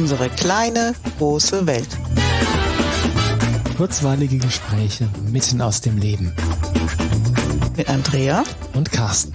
Unsere 0.00 0.30
kleine, 0.30 0.94
große 1.18 1.66
Welt. 1.66 1.86
Kurzweilige 3.76 4.38
Gespräche 4.38 5.06
mitten 5.30 5.60
aus 5.60 5.82
dem 5.82 5.98
Leben. 5.98 6.34
Mit 7.76 7.86
Andrea 7.86 8.42
und 8.72 8.90
Carsten. 8.90 9.34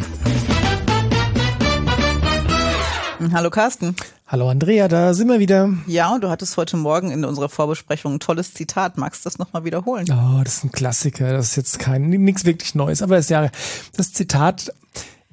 Hallo 3.31 3.51
Carsten. 3.51 3.95
Hallo 4.25 4.49
Andrea, 4.49 4.87
da 4.87 5.13
sind 5.13 5.27
wir 5.27 5.39
wieder. 5.39 5.71
Ja, 5.85 6.11
und 6.11 6.23
du 6.23 6.29
hattest 6.31 6.57
heute 6.57 6.77
Morgen 6.77 7.11
in 7.11 7.25
unserer 7.25 7.47
Vorbesprechung 7.47 8.15
ein 8.15 8.19
tolles 8.19 8.55
Zitat. 8.55 8.97
Magst 8.97 9.23
du 9.23 9.29
das 9.29 9.37
nochmal 9.37 9.65
wiederholen? 9.65 10.07
Oh, 10.09 10.41
das 10.43 10.55
ist 10.55 10.63
ein 10.63 10.71
Klassiker. 10.71 11.31
Das 11.31 11.49
ist 11.49 11.57
jetzt 11.57 11.77
kein, 11.77 12.09
nichts 12.09 12.43
wirklich 12.43 12.73
Neues. 12.73 13.03
Aber 13.03 13.17
das, 13.17 13.29
ja, 13.29 13.51
das 13.95 14.13
Zitat 14.13 14.73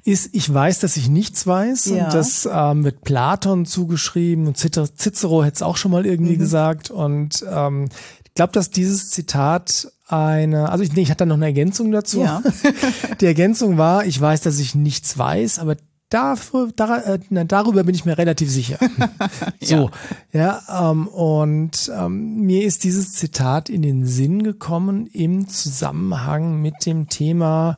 ist, 0.03 0.29
ich 0.33 0.53
weiß, 0.53 0.79
dass 0.79 0.97
ich 0.97 1.09
nichts 1.09 1.47
weiß. 1.47 1.85
Ja. 1.85 2.05
Und 2.05 2.13
das 2.13 2.47
ähm, 2.51 2.83
wird 2.83 3.01
Platon 3.01 3.65
zugeschrieben 3.65 4.47
und 4.47 4.57
Cicero 4.57 5.43
hätte 5.43 5.55
es 5.55 5.61
auch 5.61 5.77
schon 5.77 5.91
mal 5.91 6.05
irgendwie 6.05 6.35
mhm. 6.35 6.39
gesagt. 6.39 6.91
Und 6.91 7.45
ähm, 7.49 7.89
ich 8.25 8.33
glaube, 8.33 8.53
dass 8.53 8.69
dieses 8.69 9.09
Zitat 9.11 9.91
eine, 10.07 10.69
also 10.69 10.83
ich, 10.83 10.93
nee, 10.93 11.01
ich 11.01 11.09
hatte 11.09 11.19
da 11.19 11.25
noch 11.25 11.35
eine 11.35 11.45
Ergänzung 11.45 11.91
dazu. 11.91 12.21
Ja. 12.21 12.41
Die 13.21 13.25
Ergänzung 13.25 13.77
war, 13.77 14.05
ich 14.05 14.19
weiß, 14.19 14.41
dass 14.41 14.59
ich 14.59 14.75
nichts 14.75 15.17
weiß, 15.17 15.59
aber 15.59 15.77
dafür, 16.09 16.71
dar, 16.75 17.05
äh, 17.07 17.19
darüber 17.45 17.83
bin 17.83 17.95
ich 17.95 18.05
mir 18.05 18.17
relativ 18.17 18.51
sicher. 18.51 18.77
so, 19.61 19.89
ja, 20.31 20.61
ja 20.69 20.91
ähm, 20.91 21.07
und 21.07 21.91
ähm, 21.97 22.41
mir 22.41 22.63
ist 22.63 22.83
dieses 22.83 23.13
Zitat 23.13 23.69
in 23.69 23.81
den 23.81 24.05
Sinn 24.05 24.43
gekommen 24.43 25.07
im 25.07 25.47
Zusammenhang 25.47 26.61
mit 26.61 26.85
dem 26.85 27.07
Thema 27.07 27.77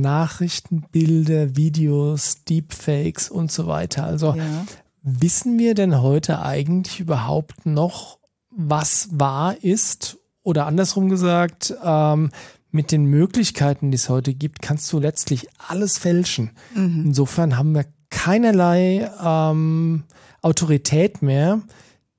Nachrichtenbilder, 0.00 1.56
Videos, 1.56 2.44
Deepfakes 2.44 3.30
und 3.30 3.52
so 3.52 3.66
weiter. 3.66 4.04
Also 4.04 4.34
ja. 4.34 4.64
wissen 5.02 5.58
wir 5.58 5.74
denn 5.74 6.00
heute 6.00 6.40
eigentlich 6.42 7.00
überhaupt 7.00 7.66
noch, 7.66 8.18
was 8.50 9.08
wahr 9.12 9.56
ist? 9.62 10.18
Oder 10.42 10.66
andersrum 10.66 11.08
gesagt, 11.08 11.74
ähm, 11.84 12.30
mit 12.70 12.92
den 12.92 13.04
Möglichkeiten, 13.06 13.90
die 13.90 13.96
es 13.96 14.08
heute 14.08 14.34
gibt, 14.34 14.62
kannst 14.62 14.92
du 14.92 14.98
letztlich 14.98 15.48
alles 15.68 15.98
fälschen. 15.98 16.50
Mhm. 16.74 17.04
Insofern 17.06 17.56
haben 17.56 17.74
wir 17.74 17.86
keinerlei 18.10 19.10
ähm, 19.22 20.04
Autorität 20.42 21.22
mehr, 21.22 21.62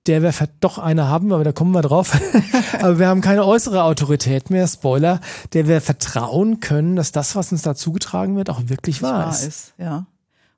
der 0.10 0.24
wir 0.24 0.34
doch 0.60 0.80
eine 0.80 1.08
haben, 1.08 1.32
aber 1.32 1.44
da 1.44 1.52
kommen 1.52 1.72
wir 1.72 1.84
drauf. 1.84 2.20
aber 2.82 2.98
wir 2.98 3.08
haben 3.08 3.22
keine 3.22 3.46
äußere 3.46 3.84
Autorität 3.84 4.50
mehr, 4.50 4.68
Spoiler, 4.68 5.22
der 5.54 5.68
wir 5.68 5.82
vertrauen 5.82 6.60
können, 6.60 6.96
dass 6.96 7.12
das, 7.12 7.36
was 7.36 7.52
uns 7.52 7.62
da 7.62 7.76
zugetragen 7.76 8.36
wird, 8.36 8.50
auch 8.50 8.62
wirklich 8.66 9.04
wahr, 9.04 9.26
wahr 9.26 9.30
ist. 9.30 9.44
ist. 9.44 9.74
Ja. 9.78 10.08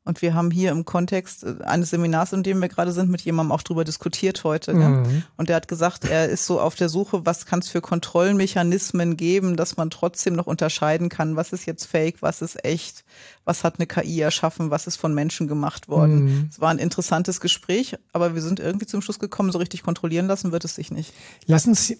Und 0.03 0.23
wir 0.23 0.33
haben 0.33 0.49
hier 0.49 0.71
im 0.71 0.83
Kontext 0.83 1.43
äh, 1.43 1.63
eines 1.63 1.91
Seminars, 1.91 2.33
in 2.33 2.41
dem 2.41 2.59
wir 2.59 2.69
gerade 2.69 2.91
sind, 2.91 3.11
mit 3.11 3.21
jemandem 3.21 3.51
auch 3.51 3.61
drüber 3.61 3.83
diskutiert 3.83 4.43
heute. 4.43 4.73
Mhm. 4.73 4.81
Ja? 4.81 5.03
Und 5.37 5.49
der 5.49 5.55
hat 5.55 5.67
gesagt, 5.67 6.05
er 6.05 6.27
ist 6.27 6.47
so 6.47 6.59
auf 6.59 6.73
der 6.73 6.89
Suche, 6.89 7.23
was 7.25 7.45
kann 7.45 7.59
es 7.59 7.69
für 7.69 7.81
Kontrollmechanismen 7.81 9.15
geben, 9.15 9.55
dass 9.55 9.77
man 9.77 9.91
trotzdem 9.91 10.33
noch 10.33 10.47
unterscheiden 10.47 11.09
kann, 11.09 11.35
was 11.35 11.53
ist 11.53 11.67
jetzt 11.67 11.85
fake, 11.85 12.21
was 12.21 12.41
ist 12.41 12.65
echt, 12.65 13.03
was 13.45 13.63
hat 13.63 13.75
eine 13.77 13.85
KI 13.85 14.21
erschaffen, 14.21 14.71
was 14.71 14.87
ist 14.87 14.95
von 14.95 15.13
Menschen 15.13 15.47
gemacht 15.47 15.87
worden. 15.87 16.23
Mhm. 16.23 16.49
Es 16.49 16.59
war 16.59 16.71
ein 16.71 16.79
interessantes 16.79 17.39
Gespräch, 17.39 17.95
aber 18.11 18.33
wir 18.33 18.41
sind 18.41 18.59
irgendwie 18.59 18.87
zum 18.87 19.03
Schluss 19.03 19.19
gekommen, 19.19 19.51
so 19.51 19.59
richtig 19.59 19.83
kontrollieren 19.83 20.25
lassen 20.25 20.51
wird 20.51 20.65
es 20.65 20.73
sich 20.73 20.89
nicht. 20.89 21.13
Lassen 21.45 21.75
Sie, 21.75 21.99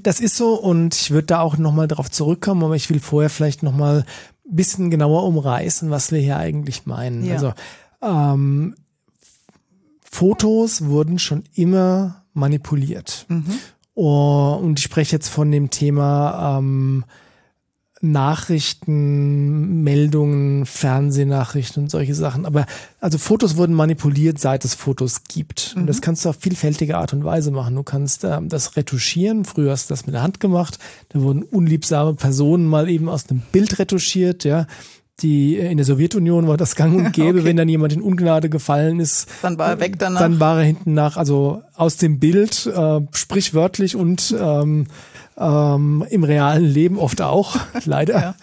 das 0.00 0.20
ist 0.20 0.36
so 0.36 0.54
und 0.54 0.94
ich 0.94 1.10
würde 1.10 1.26
da 1.26 1.40
auch 1.40 1.56
nochmal 1.56 1.88
drauf 1.88 2.08
zurückkommen, 2.08 2.62
aber 2.62 2.76
ich 2.76 2.88
will 2.88 3.00
vorher 3.00 3.30
vielleicht 3.30 3.64
nochmal 3.64 4.04
bisschen 4.56 4.90
genauer 4.90 5.24
umreißen, 5.24 5.90
was 5.90 6.12
wir 6.12 6.20
hier 6.20 6.36
eigentlich 6.36 6.86
meinen. 6.86 7.24
Ja. 7.24 7.34
Also 7.34 7.52
ähm, 8.02 8.74
Fotos 10.02 10.84
wurden 10.84 11.18
schon 11.18 11.44
immer 11.54 12.24
manipuliert. 12.34 13.26
Mhm. 13.28 13.58
Oh, 13.94 14.58
und 14.60 14.78
ich 14.78 14.84
spreche 14.84 15.16
jetzt 15.16 15.28
von 15.28 15.50
dem 15.50 15.70
Thema 15.70 16.58
ähm, 16.58 17.04
Nachrichten, 18.04 19.84
Meldungen, 19.84 20.66
Fernsehnachrichten 20.66 21.84
und 21.84 21.88
solche 21.88 22.16
Sachen. 22.16 22.44
Aber 22.44 22.66
also 23.00 23.16
Fotos 23.16 23.56
wurden 23.56 23.74
manipuliert, 23.74 24.40
seit 24.40 24.64
es 24.64 24.74
Fotos 24.74 25.22
gibt. 25.28 25.74
Mhm. 25.74 25.82
Und 25.82 25.86
das 25.86 26.02
kannst 26.02 26.24
du 26.24 26.30
auf 26.30 26.36
vielfältige 26.36 26.98
Art 26.98 27.12
und 27.12 27.24
Weise 27.24 27.52
machen. 27.52 27.76
Du 27.76 27.84
kannst 27.84 28.24
ähm, 28.24 28.48
das 28.48 28.76
retuschieren. 28.76 29.44
Früher 29.44 29.70
hast 29.70 29.88
du 29.88 29.92
das 29.92 30.04
mit 30.04 30.16
der 30.16 30.22
Hand 30.22 30.40
gemacht. 30.40 30.80
Da 31.10 31.22
wurden 31.22 31.44
unliebsame 31.44 32.14
Personen 32.14 32.66
mal 32.66 32.90
eben 32.90 33.08
aus 33.08 33.30
einem 33.30 33.40
Bild 33.52 33.78
retuschiert, 33.78 34.42
ja. 34.42 34.66
Die 35.20 35.56
äh, 35.56 35.70
in 35.70 35.76
der 35.76 35.86
Sowjetunion 35.86 36.48
war 36.48 36.56
das 36.56 36.74
gang 36.74 36.96
und 36.96 37.12
gäbe, 37.12 37.38
okay. 37.38 37.44
wenn 37.44 37.56
dann 37.56 37.68
jemand 37.68 37.92
in 37.92 38.02
Ungnade 38.02 38.50
gefallen 38.50 38.98
ist. 38.98 39.28
Dann 39.42 39.58
war 39.58 39.68
er 39.68 39.80
weg 39.80 40.00
danach. 40.00 40.20
Dann 40.20 40.40
war 40.40 40.58
er 40.58 40.64
hinten 40.64 40.94
nach, 40.94 41.16
also 41.16 41.62
aus 41.74 41.98
dem 41.98 42.18
Bild, 42.18 42.66
äh, 42.66 43.00
sprichwörtlich 43.12 43.94
und 43.94 44.34
ähm, 44.36 44.86
ähm, 45.42 46.04
im 46.10 46.24
realen 46.24 46.64
Leben 46.64 46.98
oft 46.98 47.20
auch, 47.20 47.56
leider. 47.84 48.36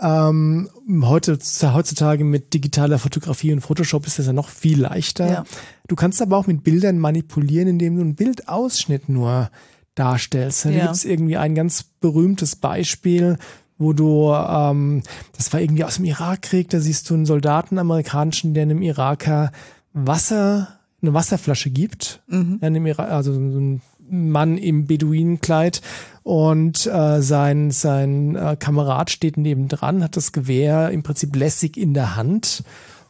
Ja. 0.00 0.28
Ähm, 0.28 0.68
heute, 1.02 1.38
heutzutage 1.62 2.24
mit 2.24 2.54
digitaler 2.54 2.98
Fotografie 2.98 3.52
und 3.52 3.60
Photoshop 3.60 4.06
ist 4.06 4.18
das 4.18 4.26
ja 4.26 4.32
noch 4.32 4.48
viel 4.48 4.80
leichter. 4.80 5.30
Ja. 5.30 5.44
Du 5.88 5.96
kannst 5.96 6.22
aber 6.22 6.36
auch 6.36 6.46
mit 6.46 6.62
Bildern 6.62 6.98
manipulieren, 6.98 7.68
indem 7.68 7.96
du 7.96 8.02
einen 8.02 8.14
Bildausschnitt 8.14 9.08
nur 9.08 9.50
darstellst. 9.96 10.64
Da 10.64 10.70
ja. 10.70 10.84
gibt 10.84 10.94
es 10.94 11.04
irgendwie 11.04 11.36
ein 11.36 11.54
ganz 11.54 11.82
berühmtes 11.82 12.54
Beispiel, 12.56 13.38
wo 13.76 13.92
du, 13.92 14.32
ähm, 14.32 15.02
das 15.36 15.52
war 15.52 15.60
irgendwie 15.60 15.84
aus 15.84 15.96
dem 15.96 16.04
Irakkrieg, 16.04 16.68
da 16.70 16.80
siehst 16.80 17.10
du 17.10 17.14
einen 17.14 17.26
Soldaten, 17.26 17.78
amerikanischen, 17.78 18.54
der 18.54 18.64
einem 18.64 18.82
Iraker 18.82 19.50
Wasser, 19.92 20.78
eine 21.02 21.14
Wasserflasche 21.14 21.70
gibt. 21.70 22.22
Mhm. 22.28 22.58
Einem 22.60 22.86
Irak, 22.86 23.10
also 23.10 23.32
so 23.32 23.40
ein 23.40 23.82
Mann 24.10 24.58
im 24.58 24.86
Beduinenkleid 24.86 25.82
und 26.28 26.84
äh, 26.84 27.22
sein, 27.22 27.70
sein 27.70 28.36
äh, 28.36 28.54
Kamerad 28.60 29.10
steht 29.10 29.38
nebendran, 29.38 30.04
hat 30.04 30.14
das 30.14 30.32
Gewehr 30.32 30.90
im 30.90 31.02
Prinzip 31.02 31.34
lässig 31.34 31.78
in 31.78 31.94
der 31.94 32.16
Hand. 32.16 32.64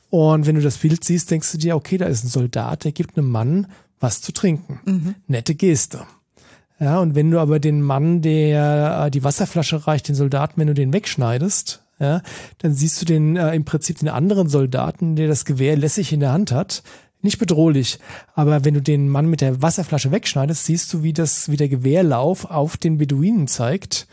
Und 0.09 0.47
wenn 0.47 0.55
du 0.55 0.61
das 0.61 0.77
Bild 0.77 1.03
siehst, 1.03 1.29
denkst 1.33 1.51
du 1.51 1.59
dir, 1.59 1.75
okay, 1.75 1.99
da 1.99 2.06
ist 2.06 2.23
ein 2.23 2.29
Soldat, 2.29 2.84
der 2.84 2.93
gibt 2.93 3.19
einem 3.19 3.29
Mann 3.29 3.67
was 3.99 4.21
zu 4.21 4.31
trinken. 4.31 4.79
Mhm. 4.84 5.15
Nette 5.27 5.56
Geste. 5.56 6.03
Ja, 6.79 7.01
und 7.01 7.17
wenn 7.17 7.33
du 7.33 7.41
aber 7.41 7.59
den 7.59 7.83
Mann, 7.83 8.23
der 8.23 9.06
äh, 9.06 9.11
die 9.11 9.25
Wasserflasche 9.25 9.89
reicht, 9.89 10.06
den 10.06 10.15
Soldaten, 10.15 10.61
wenn 10.61 10.69
du 10.69 10.75
den 10.75 10.93
wegschneidest, 10.93 11.83
ja, 11.99 12.23
dann 12.59 12.73
siehst 12.73 13.00
du 13.00 13.05
den 13.05 13.35
äh, 13.35 13.53
im 13.53 13.65
Prinzip 13.65 13.99
den 13.99 14.11
anderen 14.11 14.49
Soldaten, 14.49 15.17
der 15.17 15.27
das 15.27 15.45
Gewehr 15.45 15.77
lässig 15.77 16.12
in 16.12 16.21
der 16.21 16.31
Hand 16.31 16.53
hat, 16.53 16.85
nicht 17.23 17.39
bedrohlich. 17.39 17.99
Aber 18.34 18.65
wenn 18.65 18.75
du 18.75 18.83
den 18.83 19.09
Mann 19.09 19.27
mit 19.27 19.41
der 19.41 19.61
Wasserflasche 19.62 20.12
wegschneidest, 20.12 20.65
siehst 20.65 20.93
du, 20.93 21.03
wie 21.03 21.12
das, 21.12 21.51
wie 21.51 21.56
der 21.56 21.69
Gewehrlauf 21.69 22.45
auf 22.45 22.77
den 22.77 22.99
Beduinen 22.99 23.49
zeigt. 23.49 24.06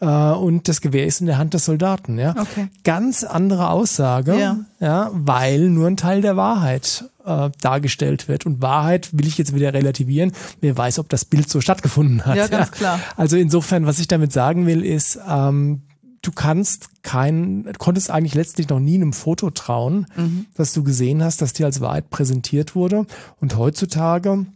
Äh, 0.00 0.06
und 0.06 0.68
das 0.68 0.80
Gewehr 0.80 1.06
ist 1.06 1.20
in 1.20 1.26
der 1.26 1.38
Hand 1.38 1.54
des 1.54 1.64
Soldaten, 1.64 2.18
ja. 2.18 2.34
Okay. 2.38 2.68
Ganz 2.84 3.24
andere 3.24 3.70
Aussage, 3.70 4.38
ja. 4.38 4.58
ja, 4.80 5.10
weil 5.12 5.70
nur 5.70 5.86
ein 5.86 5.96
Teil 5.96 6.20
der 6.20 6.36
Wahrheit 6.36 7.04
äh, 7.24 7.50
dargestellt 7.60 8.28
wird. 8.28 8.46
Und 8.46 8.62
Wahrheit 8.62 9.10
will 9.12 9.26
ich 9.26 9.38
jetzt 9.38 9.54
wieder 9.54 9.72
relativieren. 9.72 10.32
Wer 10.60 10.76
weiß, 10.76 10.98
ob 10.98 11.08
das 11.08 11.24
Bild 11.24 11.48
so 11.48 11.60
stattgefunden 11.60 12.24
hat. 12.24 12.36
Ja, 12.36 12.46
ganz 12.46 12.68
ja. 12.68 12.74
klar. 12.74 13.00
Also 13.16 13.36
insofern, 13.36 13.86
was 13.86 13.98
ich 13.98 14.08
damit 14.08 14.32
sagen 14.32 14.66
will, 14.66 14.84
ist, 14.84 15.18
ähm, 15.28 15.82
du 16.26 16.32
kannst 16.32 17.02
kein, 17.02 17.70
konntest 17.78 18.10
eigentlich 18.10 18.34
letztlich 18.34 18.68
noch 18.68 18.80
nie 18.80 18.96
einem 18.96 19.12
Foto 19.12 19.50
trauen, 19.50 20.06
mhm. 20.16 20.46
dass 20.54 20.72
du 20.72 20.82
gesehen 20.82 21.22
hast, 21.22 21.40
dass 21.40 21.52
dir 21.52 21.66
als 21.66 21.80
Wahrheit 21.80 22.10
präsentiert 22.10 22.74
wurde. 22.74 23.06
Und 23.40 23.56
heutzutage, 23.56 24.46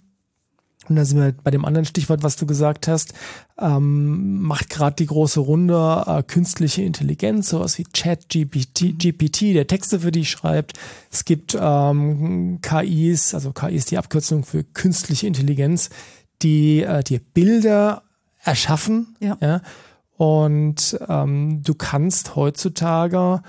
und 0.88 0.96
da 0.96 1.04
sind 1.04 1.18
wir 1.18 1.32
bei 1.32 1.52
dem 1.52 1.64
anderen 1.64 1.84
Stichwort, 1.84 2.24
was 2.24 2.34
du 2.34 2.46
gesagt 2.46 2.88
hast, 2.88 3.14
ähm, 3.58 4.42
macht 4.42 4.70
gerade 4.70 4.96
die 4.96 5.06
große 5.06 5.38
Runde 5.38 6.04
äh, 6.06 6.22
künstliche 6.24 6.82
Intelligenz, 6.82 7.50
sowas 7.50 7.78
wie 7.78 7.84
Chat, 7.84 8.28
GPT, 8.28 8.98
GPT, 8.98 9.54
der 9.54 9.68
Texte 9.68 10.00
für 10.00 10.10
dich 10.10 10.28
schreibt. 10.28 10.72
Es 11.12 11.24
gibt 11.24 11.56
ähm, 11.60 12.58
KIs, 12.62 13.34
also 13.34 13.52
KI 13.52 13.76
ist 13.76 13.92
die 13.92 13.98
Abkürzung 13.98 14.44
für 14.44 14.64
künstliche 14.64 15.28
Intelligenz, 15.28 15.90
die 16.42 16.82
äh, 16.82 17.04
dir 17.04 17.20
Bilder 17.20 18.02
erschaffen, 18.42 19.14
ja. 19.20 19.36
ja 19.40 19.60
und 20.20 21.00
ähm, 21.08 21.62
du 21.62 21.72
kannst 21.72 22.36
heutzutage 22.36 23.40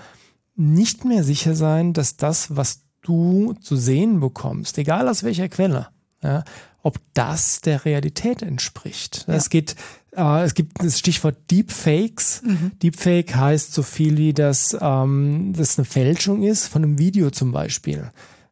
nicht 0.56 1.04
mehr 1.04 1.26
sicher 1.26 1.54
sein, 1.54 1.92
dass 1.92 2.16
das, 2.16 2.56
was 2.56 2.84
du 3.02 3.56
zu 3.60 3.76
sehen 3.76 4.22
bekommst, 4.22 4.78
egal 4.78 5.10
aus 5.10 5.24
welcher 5.24 5.50
Quelle, 5.50 5.90
ja, 6.24 6.46
ob 6.82 6.98
das 7.14 7.60
der 7.60 7.84
Realität 7.84 8.42
entspricht. 8.42 9.26
Ja. 9.28 9.34
Es 9.34 9.50
geht, 9.50 9.76
äh, 10.16 10.44
es 10.44 10.54
gibt 10.54 10.82
das 10.82 10.98
Stichwort 10.98 11.36
Deepfakes. 11.52 12.42
Mhm. 12.46 12.72
Deepfake 12.82 13.36
heißt 13.36 13.74
so 13.74 13.84
viel 13.84 14.18
wie, 14.18 14.34
dass 14.34 14.78
ähm, 14.80 15.52
das 15.54 15.78
eine 15.78 15.84
Fälschung 15.84 16.42
ist 16.42 16.68
von 16.68 16.86
einem 16.86 16.98
Video 16.98 17.32
zum 17.32 17.52
Beispiel. 17.52 18.12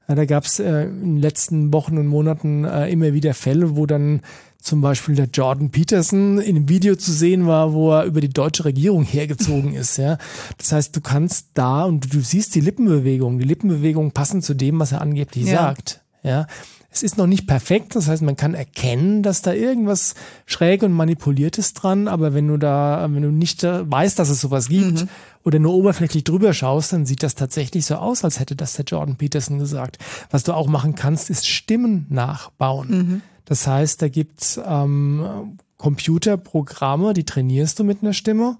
Ja, 0.10 0.16
da 0.16 0.26
gab 0.26 0.44
es 0.44 0.60
äh, 0.60 0.88
in 0.88 1.16
den 1.16 1.18
letzten 1.20 1.72
Wochen 1.72 1.98
und 1.98 2.08
Monaten 2.08 2.66
äh, 2.66 2.90
immer 2.90 3.14
wieder 3.14 3.34
Fälle, 3.34 3.78
wo 3.78 3.86
dann 3.86 4.24
zum 4.62 4.82
Beispiel 4.82 5.16
der 5.16 5.30
Jordan 5.32 5.72
Peterson 5.72 6.40
in 6.40 6.56
einem 6.56 6.70
Video 6.70 6.96
zu 6.96 7.12
sehen 7.12 7.48
war, 7.48 7.74
wo 7.74 7.92
er 7.94 8.04
über 8.04 8.22
die 8.22 8.30
deutsche 8.30 8.66
Regierung 8.66 9.04
hergezogen 9.04 9.74
ist. 9.74 9.98
Ja, 9.98 10.18
das 10.58 10.72
heißt, 10.72 10.96
du 10.96 11.02
kannst 11.02 11.50
da 11.54 11.86
und 11.86 12.14
du 12.14 12.20
siehst 12.20 12.56
die 12.56 12.62
Lippenbewegung. 12.62 13.40
Die 13.40 13.46
Lippenbewegungen 13.46 14.12
passen 14.12 14.42
zu 14.42 14.54
dem, 14.54 14.80
was 14.80 14.92
er 14.92 15.02
angeblich 15.02 15.46
ja. 15.46 15.62
sagt. 15.62 16.02
Ja, 16.24 16.48
es 16.92 17.04
ist 17.04 17.18
noch 17.18 17.28
nicht 17.28 17.46
perfekt, 17.46 17.96
das 17.96 18.08
heißt, 18.08 18.24
man 18.24 18.36
kann 18.36 18.56
erkennen, 18.56 19.22
dass 19.22 19.44
da 19.44 19.54
irgendwas 19.54 20.16
schräg 20.48 20.82
und 20.82 20.92
manipuliert 20.92 21.60
ist 21.60 21.76
dran, 21.76 22.08
aber 22.08 22.34
wenn 22.34 22.48
du 22.48 22.58
da, 22.58 23.08
wenn 23.12 23.22
du 23.22 23.32
nicht 23.32 23.64
weißt, 23.64 24.18
dass 24.18 24.30
es 24.30 24.42
sowas 24.42 24.70
gibt 24.70 25.04
mhm. 25.04 25.10
oder 25.46 25.60
nur 25.60 25.76
oberflächlich 25.76 26.24
drüber 26.24 26.52
schaust, 26.52 26.92
dann 26.92 27.06
sieht 27.06 27.22
das 27.22 27.36
tatsächlich 27.36 27.86
so 27.86 27.96
aus, 27.96 28.24
als 28.24 28.40
hätte 28.40 28.56
das 28.56 28.74
der 28.74 28.86
Jordan 28.86 29.18
Peterson 29.18 29.60
gesagt. 29.60 30.00
Was 30.32 30.44
du 30.44 30.54
auch 30.54 30.68
machen 30.68 30.96
kannst, 30.96 31.30
ist 31.30 31.48
Stimmen 31.48 32.08
nachbauen. 32.10 32.90
Mhm. 32.90 33.22
Das 33.50 33.66
heißt, 33.66 34.02
da 34.04 34.10
gibt's 34.10 34.62
ähm, 34.64 35.58
Computerprogramme, 35.78 37.14
die 37.14 37.26
trainierst 37.26 37.80
du 37.80 37.84
mit 37.84 38.04
einer 38.04 38.14
Stimme 38.14 38.58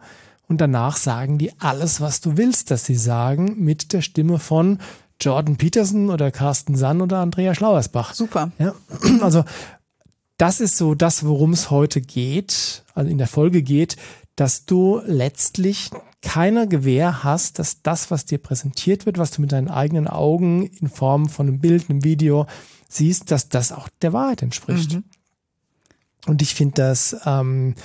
und 0.48 0.60
danach 0.60 0.98
sagen 0.98 1.38
die 1.38 1.54
alles, 1.60 2.02
was 2.02 2.22
du 2.22 2.38
willst, 2.38 2.72
dass 2.72 2.86
sie 2.86 2.96
sagen, 2.96 3.64
mit 3.64 3.94
der 3.94 4.02
Stimme 4.02 4.40
von 4.40 4.80
Jordan 5.22 5.58
Peterson 5.58 6.10
oder 6.10 6.32
Carsten 6.32 6.76
Sann 6.76 7.02
oder 7.02 7.20
Andrea 7.20 7.54
Schlauersbach. 7.54 8.16
Super. 8.16 8.52
Ja, 8.58 8.74
also 9.22 9.44
das 10.38 10.60
ist 10.60 10.78
so 10.78 10.96
das, 10.96 11.24
worum 11.24 11.54
es 11.54 11.70
heute 11.70 12.02
geht, 12.02 12.84
also 12.96 13.12
in 13.12 13.20
der 13.20 13.28
Folge 13.28 13.62
geht, 13.62 13.96
dass 14.36 14.66
du 14.66 15.02
letztlich 15.06 15.92
keine 16.22 16.68
Gewähr 16.68 17.24
hast, 17.24 17.60
dass 17.60 17.82
das, 17.82 18.12
was 18.12 18.26
dir 18.26 18.40
präsentiert 18.40 19.06
wird, 19.06 19.18
was 19.18 19.32
du 19.32 19.42
mit 19.42 19.52
deinen 19.52 19.70
eigenen 19.70 20.08
Augen 20.08 20.66
in 20.66 20.90
Form 20.90 21.30
von 21.30 21.48
einem 21.48 21.60
Bild, 21.60 21.90
einem 21.90 22.04
Video 22.04 22.46
siehst, 22.90 23.32
dass 23.32 23.50
das 23.50 23.72
auch 23.72 23.88
der 24.02 24.14
Wahrheit 24.14 24.42
entspricht. 24.42 24.94
Mhm. 24.94 25.04
Und 26.26 26.42
ich 26.42 26.56
finde 26.56 26.76
das 26.76 27.16
ähm, 27.26 27.76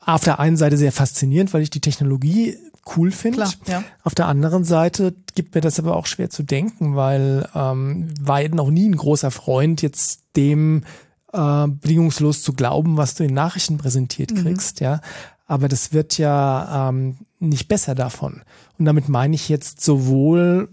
auf 0.00 0.22
der 0.22 0.38
einen 0.38 0.56
Seite 0.56 0.76
sehr 0.76 0.92
faszinierend, 0.92 1.52
weil 1.52 1.62
ich 1.62 1.70
die 1.70 1.80
Technologie 1.80 2.56
cool 2.96 3.10
finde. 3.10 3.46
Ja. 3.66 3.82
Auf 4.02 4.14
der 4.14 4.26
anderen 4.26 4.64
Seite 4.64 5.14
gibt 5.34 5.54
mir 5.54 5.60
das 5.60 5.78
aber 5.78 5.96
auch 5.96 6.06
schwer 6.06 6.30
zu 6.30 6.42
denken, 6.42 6.96
weil 6.96 7.48
ähm, 7.54 8.08
war 8.20 8.46
noch 8.48 8.70
nie 8.70 8.88
ein 8.88 8.96
großer 8.96 9.30
Freund, 9.30 9.82
jetzt 9.82 10.22
dem 10.36 10.84
äh, 11.32 11.66
bedingungslos 11.66 12.42
zu 12.42 12.52
glauben, 12.52 12.96
was 12.96 13.14
du 13.14 13.24
in 13.24 13.34
Nachrichten 13.34 13.78
präsentiert 13.78 14.32
mhm. 14.32 14.42
kriegst, 14.42 14.80
mhm. 14.80 14.84
ja. 14.84 15.00
Aber 15.46 15.68
das 15.68 15.92
wird 15.92 16.18
ja 16.18 16.88
ähm, 16.88 17.18
nicht 17.38 17.68
besser 17.68 17.94
davon. 17.94 18.42
Und 18.78 18.86
damit 18.86 19.08
meine 19.08 19.34
ich 19.34 19.48
jetzt 19.48 19.82
sowohl 19.82 20.70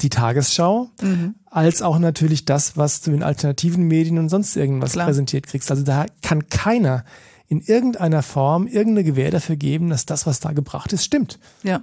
die 0.00 0.08
Tagesschau, 0.08 0.90
mhm. 1.00 1.34
als 1.46 1.82
auch 1.82 1.98
natürlich 1.98 2.44
das, 2.44 2.76
was 2.76 3.02
du 3.02 3.12
in 3.12 3.22
alternativen 3.22 3.86
Medien 3.86 4.18
und 4.18 4.28
sonst 4.28 4.56
irgendwas 4.56 4.92
Klar. 4.92 5.06
präsentiert 5.06 5.46
kriegst. 5.46 5.70
Also 5.70 5.82
da 5.82 6.06
kann 6.22 6.48
keiner 6.48 7.04
in 7.46 7.60
irgendeiner 7.60 8.22
Form 8.22 8.66
irgendeine 8.66 9.04
Gewähr 9.04 9.30
dafür 9.30 9.56
geben, 9.56 9.90
dass 9.90 10.06
das, 10.06 10.26
was 10.26 10.40
da 10.40 10.52
gebracht 10.52 10.92
ist, 10.92 11.04
stimmt. 11.04 11.38
Ja. 11.62 11.82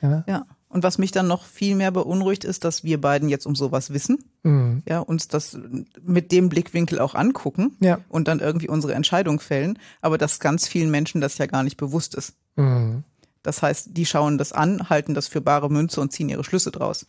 Ja. 0.00 0.24
ja. 0.26 0.46
Und 0.74 0.82
was 0.82 0.98
mich 0.98 1.12
dann 1.12 1.28
noch 1.28 1.44
viel 1.44 1.76
mehr 1.76 1.92
beunruhigt, 1.92 2.42
ist, 2.42 2.64
dass 2.64 2.82
wir 2.82 3.00
beiden 3.00 3.28
jetzt 3.28 3.46
um 3.46 3.54
sowas 3.54 3.92
wissen, 3.92 4.18
mhm. 4.42 4.82
ja, 4.88 4.98
uns 4.98 5.28
das 5.28 5.56
mit 6.02 6.32
dem 6.32 6.48
Blickwinkel 6.48 6.98
auch 6.98 7.14
angucken 7.14 7.76
ja. 7.78 8.00
und 8.08 8.26
dann 8.26 8.40
irgendwie 8.40 8.68
unsere 8.68 8.92
Entscheidung 8.92 9.38
fällen, 9.38 9.78
aber 10.00 10.18
dass 10.18 10.40
ganz 10.40 10.66
vielen 10.66 10.90
Menschen 10.90 11.20
das 11.20 11.38
ja 11.38 11.46
gar 11.46 11.62
nicht 11.62 11.76
bewusst 11.76 12.16
ist. 12.16 12.34
Mhm. 12.56 13.04
Das 13.44 13.62
heißt, 13.62 13.90
die 13.92 14.06
schauen 14.06 14.38
das 14.38 14.52
an, 14.52 14.88
halten 14.90 15.14
das 15.14 15.28
für 15.28 15.40
bare 15.40 15.70
Münze 15.70 16.00
und 16.00 16.12
ziehen 16.12 16.28
ihre 16.28 16.42
Schlüsse 16.42 16.72
draus. 16.72 17.06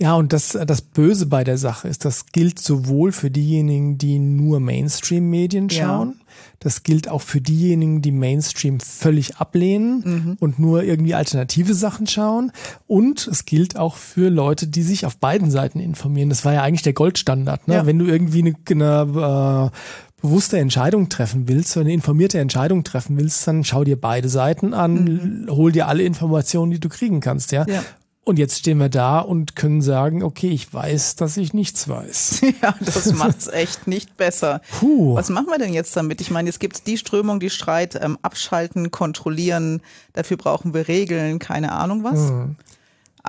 Ja, 0.00 0.14
und 0.14 0.32
das, 0.32 0.56
das 0.66 0.80
Böse 0.80 1.26
bei 1.26 1.42
der 1.42 1.58
Sache 1.58 1.88
ist, 1.88 2.04
das 2.04 2.26
gilt 2.26 2.60
sowohl 2.60 3.10
für 3.10 3.32
diejenigen, 3.32 3.98
die 3.98 4.20
nur 4.20 4.60
Mainstream-Medien 4.60 5.70
schauen, 5.70 6.14
ja. 6.16 6.24
das 6.60 6.84
gilt 6.84 7.08
auch 7.08 7.22
für 7.22 7.40
diejenigen, 7.40 8.00
die 8.00 8.12
Mainstream 8.12 8.78
völlig 8.78 9.38
ablehnen 9.38 10.02
mhm. 10.04 10.36
und 10.38 10.60
nur 10.60 10.84
irgendwie 10.84 11.14
alternative 11.14 11.74
Sachen 11.74 12.06
schauen. 12.06 12.52
Und 12.86 13.26
es 13.26 13.44
gilt 13.44 13.76
auch 13.76 13.96
für 13.96 14.28
Leute, 14.28 14.68
die 14.68 14.82
sich 14.82 15.04
auf 15.04 15.16
beiden 15.16 15.50
Seiten 15.50 15.80
informieren. 15.80 16.28
Das 16.28 16.44
war 16.44 16.52
ja 16.52 16.62
eigentlich 16.62 16.82
der 16.82 16.92
Goldstandard. 16.92 17.66
Ne? 17.66 17.74
Ja. 17.74 17.86
Wenn 17.86 17.98
du 17.98 18.04
irgendwie 18.04 18.40
eine, 18.40 18.54
eine 18.70 19.72
äh, 19.72 19.76
bewusste 20.20 20.58
Entscheidung 20.58 21.08
treffen 21.08 21.48
willst, 21.48 21.76
eine 21.76 21.92
informierte 21.92 22.38
Entscheidung 22.38 22.84
treffen 22.84 23.18
willst, 23.18 23.46
dann 23.46 23.64
schau 23.64 23.84
dir 23.84 24.00
beide 24.00 24.28
Seiten 24.28 24.74
an, 24.74 25.04
mhm. 25.46 25.50
hol 25.50 25.72
dir 25.72 25.88
alle 25.88 26.02
Informationen, 26.02 26.72
die 26.72 26.80
du 26.80 26.88
kriegen 26.88 27.20
kannst, 27.20 27.52
ja. 27.52 27.66
ja. 27.66 27.84
Und 28.24 28.38
jetzt 28.38 28.58
stehen 28.58 28.76
wir 28.76 28.90
da 28.90 29.20
und 29.20 29.56
können 29.56 29.80
sagen, 29.80 30.22
okay, 30.22 30.50
ich 30.50 30.74
weiß, 30.74 31.16
dass 31.16 31.38
ich 31.38 31.54
nichts 31.54 31.88
weiß. 31.88 32.42
Ja, 32.62 32.74
das 32.78 33.14
macht 33.14 33.38
es 33.38 33.46
echt 33.46 33.86
nicht 33.86 34.18
besser. 34.18 34.60
Puh. 34.80 35.14
Was 35.14 35.30
machen 35.30 35.46
wir 35.48 35.58
denn 35.58 35.72
jetzt 35.72 35.96
damit? 35.96 36.20
Ich 36.20 36.30
meine, 36.30 36.48
jetzt 36.48 36.58
gibt 36.58 36.76
es 36.76 36.82
die 36.82 36.98
Strömung, 36.98 37.40
die 37.40 37.48
schreit, 37.48 37.98
ähm, 38.02 38.18
abschalten, 38.20 38.90
kontrollieren, 38.90 39.80
dafür 40.12 40.36
brauchen 40.36 40.74
wir 40.74 40.88
Regeln, 40.88 41.38
keine 41.38 41.72
Ahnung 41.72 42.04
was. 42.04 42.28
Hm. 42.28 42.56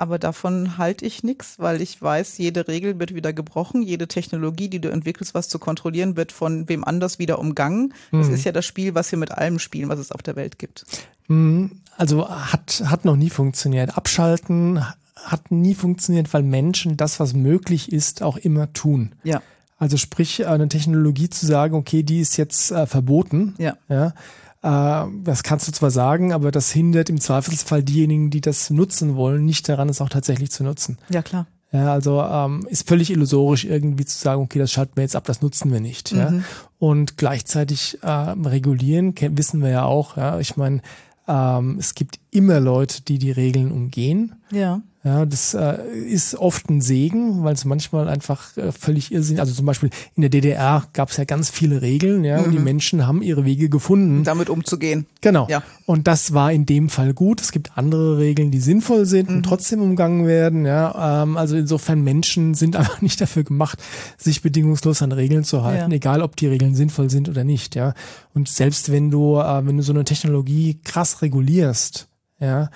Aber 0.00 0.18
davon 0.18 0.78
halte 0.78 1.04
ich 1.04 1.24
nichts, 1.24 1.58
weil 1.58 1.82
ich 1.82 2.00
weiß, 2.00 2.38
jede 2.38 2.68
Regel 2.68 2.98
wird 2.98 3.14
wieder 3.14 3.34
gebrochen, 3.34 3.82
jede 3.82 4.08
Technologie, 4.08 4.70
die 4.70 4.80
du 4.80 4.90
entwickelst, 4.90 5.34
was 5.34 5.50
zu 5.50 5.58
kontrollieren, 5.58 6.16
wird 6.16 6.32
von 6.32 6.70
wem 6.70 6.84
anders 6.84 7.18
wieder 7.18 7.38
umgangen. 7.38 7.92
Das 8.10 8.28
hm. 8.28 8.34
ist 8.34 8.44
ja 8.44 8.52
das 8.52 8.64
Spiel, 8.64 8.94
was 8.94 9.12
wir 9.12 9.18
mit 9.18 9.30
allem 9.30 9.58
spielen, 9.58 9.90
was 9.90 9.98
es 9.98 10.10
auf 10.10 10.22
der 10.22 10.36
Welt 10.36 10.58
gibt. 10.58 10.86
Hm. 11.26 11.82
Also 11.98 12.30
hat, 12.30 12.82
hat 12.86 13.04
noch 13.04 13.16
nie 13.16 13.28
funktioniert. 13.28 13.98
Abschalten 13.98 14.82
hat 15.16 15.50
nie 15.50 15.74
funktioniert, 15.74 16.32
weil 16.32 16.44
Menschen 16.44 16.96
das, 16.96 17.20
was 17.20 17.34
möglich 17.34 17.92
ist, 17.92 18.22
auch 18.22 18.38
immer 18.38 18.72
tun. 18.72 19.12
Ja. 19.22 19.42
Also 19.76 19.98
sprich, 19.98 20.46
eine 20.46 20.68
Technologie 20.68 21.28
zu 21.28 21.44
sagen, 21.44 21.74
okay, 21.74 22.02
die 22.02 22.20
ist 22.20 22.38
jetzt 22.38 22.70
äh, 22.70 22.86
verboten. 22.86 23.54
Ja. 23.58 23.76
ja 23.90 24.14
das 24.62 25.42
kannst 25.42 25.68
du 25.68 25.72
zwar 25.72 25.90
sagen, 25.90 26.32
aber 26.32 26.50
das 26.50 26.70
hindert 26.70 27.08
im 27.08 27.20
Zweifelsfall 27.20 27.82
diejenigen, 27.82 28.30
die 28.30 28.42
das 28.42 28.70
nutzen 28.70 29.16
wollen, 29.16 29.44
nicht 29.44 29.68
daran, 29.68 29.88
es 29.88 30.00
auch 30.00 30.10
tatsächlich 30.10 30.50
zu 30.50 30.64
nutzen. 30.64 30.98
Ja, 31.08 31.22
klar. 31.22 31.46
Ja, 31.72 31.92
also 31.92 32.20
ähm, 32.20 32.66
ist 32.68 32.88
völlig 32.88 33.10
illusorisch 33.10 33.64
irgendwie 33.64 34.04
zu 34.04 34.18
sagen, 34.18 34.42
okay, 34.42 34.58
das 34.58 34.72
schalten 34.72 34.92
wir 34.96 35.02
jetzt 35.02 35.14
ab, 35.14 35.24
das 35.24 35.40
nutzen 35.40 35.72
wir 35.72 35.80
nicht. 35.80 36.12
Mhm. 36.12 36.18
Ja? 36.18 36.32
Und 36.78 37.16
gleichzeitig 37.16 37.98
äh, 38.02 38.08
regulieren, 38.08 39.14
wissen 39.16 39.62
wir 39.62 39.70
ja 39.70 39.84
auch, 39.84 40.16
ja, 40.16 40.40
ich 40.40 40.56
meine, 40.56 40.82
ähm, 41.28 41.76
es 41.78 41.94
gibt 41.94 42.18
immer 42.30 42.60
Leute, 42.60 43.02
die 43.02 43.18
die 43.18 43.32
Regeln 43.32 43.72
umgehen. 43.72 44.36
Ja. 44.50 44.82
Ja, 45.02 45.24
das 45.24 45.54
äh, 45.54 45.78
ist 45.94 46.34
oft 46.34 46.68
ein 46.68 46.82
Segen, 46.82 47.42
weil 47.42 47.54
es 47.54 47.64
manchmal 47.64 48.06
einfach 48.06 48.54
äh, 48.58 48.70
völlig 48.70 49.10
irrsinnig, 49.10 49.40
also 49.40 49.54
zum 49.54 49.64
Beispiel 49.64 49.88
in 50.14 50.20
der 50.20 50.28
DDR 50.28 50.86
gab 50.92 51.08
es 51.08 51.16
ja 51.16 51.24
ganz 51.24 51.48
viele 51.48 51.80
Regeln, 51.80 52.22
ja, 52.22 52.38
mhm. 52.38 52.44
und 52.44 52.52
die 52.52 52.58
mhm. 52.58 52.64
Menschen 52.64 53.06
haben 53.06 53.22
ihre 53.22 53.46
Wege 53.46 53.70
gefunden. 53.70 54.24
Damit 54.24 54.50
umzugehen. 54.50 55.06
Genau. 55.22 55.46
Ja. 55.48 55.62
Und 55.86 56.06
das 56.06 56.34
war 56.34 56.52
in 56.52 56.66
dem 56.66 56.90
Fall 56.90 57.14
gut. 57.14 57.40
Es 57.40 57.50
gibt 57.50 57.78
andere 57.78 58.18
Regeln, 58.18 58.50
die 58.50 58.60
sinnvoll 58.60 59.06
sind 59.06 59.30
mhm. 59.30 59.36
und 59.36 59.42
trotzdem 59.44 59.80
umgangen 59.80 60.26
werden, 60.26 60.66
ja. 60.66 61.22
Ähm, 61.22 61.38
also 61.38 61.56
insofern 61.56 62.02
Menschen 62.02 62.52
sind 62.52 62.76
einfach 62.76 63.00
nicht 63.00 63.22
dafür 63.22 63.44
gemacht, 63.44 63.78
sich 64.18 64.42
bedingungslos 64.42 65.00
an 65.00 65.12
Regeln 65.12 65.44
zu 65.44 65.64
halten, 65.64 65.92
ja. 65.92 65.96
egal 65.96 66.20
ob 66.20 66.36
die 66.36 66.46
Regeln 66.46 66.74
sinnvoll 66.74 67.08
sind 67.08 67.30
oder 67.30 67.42
nicht, 67.42 67.74
ja. 67.74 67.94
Und 68.34 68.50
selbst 68.50 68.92
wenn 68.92 69.10
du, 69.10 69.38
äh, 69.38 69.66
wenn 69.66 69.78
du 69.78 69.82
so 69.82 69.94
eine 69.94 70.04
Technologie 70.04 70.78
krass 70.84 71.22
regulierst, 71.22 72.10
ja, 72.40 72.70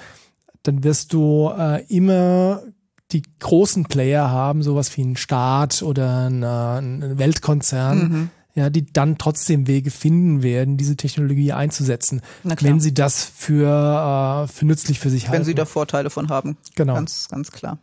dann 0.62 0.84
wirst 0.84 1.12
du 1.12 1.50
äh, 1.56 1.84
immer 1.86 2.62
die 3.12 3.22
großen 3.40 3.84
Player 3.84 4.30
haben, 4.30 4.62
sowas 4.62 4.96
wie 4.96 5.02
ein 5.02 5.16
Staat 5.16 5.82
oder 5.82 6.28
ein, 6.28 6.42
ein 6.42 7.18
Weltkonzern, 7.18 7.98
mhm. 7.98 8.30
ja, 8.54 8.70
die 8.70 8.86
dann 8.92 9.18
trotzdem 9.18 9.66
Wege 9.66 9.90
finden 9.90 10.42
werden, 10.42 10.76
diese 10.76 10.96
Technologie 10.96 11.52
einzusetzen, 11.52 12.22
wenn 12.42 12.80
sie 12.80 12.94
das 12.94 13.24
für, 13.24 14.44
äh, 14.44 14.48
für 14.48 14.66
nützlich 14.66 15.00
für 15.00 15.10
sich 15.10 15.24
wenn 15.24 15.30
halten. 15.30 15.40
Wenn 15.40 15.46
sie 15.46 15.54
da 15.54 15.64
Vorteile 15.64 16.10
von 16.10 16.28
haben. 16.28 16.56
Genau. 16.74 16.94
Ganz, 16.94 17.28
ganz 17.28 17.52
klar. 17.52 17.78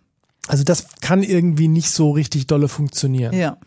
Also 0.47 0.63
das 0.63 0.88
kann 1.01 1.23
irgendwie 1.23 1.67
nicht 1.67 1.91
so 1.91 2.11
richtig 2.11 2.47
dolle 2.47 2.67
funktionieren. 2.67 3.33
Ja. 3.33 3.57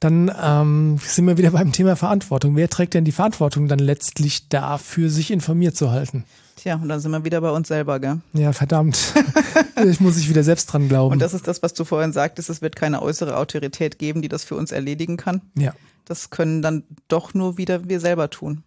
Dann 0.00 0.30
ähm, 0.40 0.98
sind 1.02 1.26
wir 1.26 1.38
wieder 1.38 1.50
beim 1.50 1.72
Thema 1.72 1.96
Verantwortung. 1.96 2.54
Wer 2.54 2.70
trägt 2.70 2.94
denn 2.94 3.04
die 3.04 3.12
Verantwortung 3.12 3.66
dann 3.66 3.80
letztlich 3.80 4.48
dafür, 4.48 5.10
sich 5.10 5.32
informiert 5.32 5.76
zu 5.76 5.90
halten? 5.90 6.24
Tja, 6.68 6.76
und 6.76 6.90
dann 6.90 7.00
sind 7.00 7.12
wir 7.12 7.24
wieder 7.24 7.40
bei 7.40 7.50
uns 7.50 7.68
selber, 7.68 7.98
gell? 7.98 8.20
Ja, 8.34 8.52
verdammt. 8.52 9.14
ich 9.86 10.00
muss 10.00 10.18
ich 10.18 10.28
wieder 10.28 10.42
selbst 10.42 10.66
dran 10.66 10.86
glauben. 10.86 11.14
Und 11.14 11.18
das 11.22 11.32
ist 11.32 11.48
das, 11.48 11.62
was 11.62 11.72
du 11.72 11.86
vorhin 11.86 12.12
sagtest, 12.12 12.50
es 12.50 12.60
wird 12.60 12.76
keine 12.76 13.00
äußere 13.00 13.38
Autorität 13.38 13.98
geben, 13.98 14.20
die 14.20 14.28
das 14.28 14.44
für 14.44 14.54
uns 14.54 14.70
erledigen 14.70 15.16
kann. 15.16 15.40
Ja. 15.54 15.72
Das 16.04 16.28
können 16.28 16.60
dann 16.60 16.82
doch 17.08 17.32
nur 17.32 17.56
wieder 17.56 17.88
wir 17.88 18.00
selber 18.00 18.28
tun. 18.28 18.64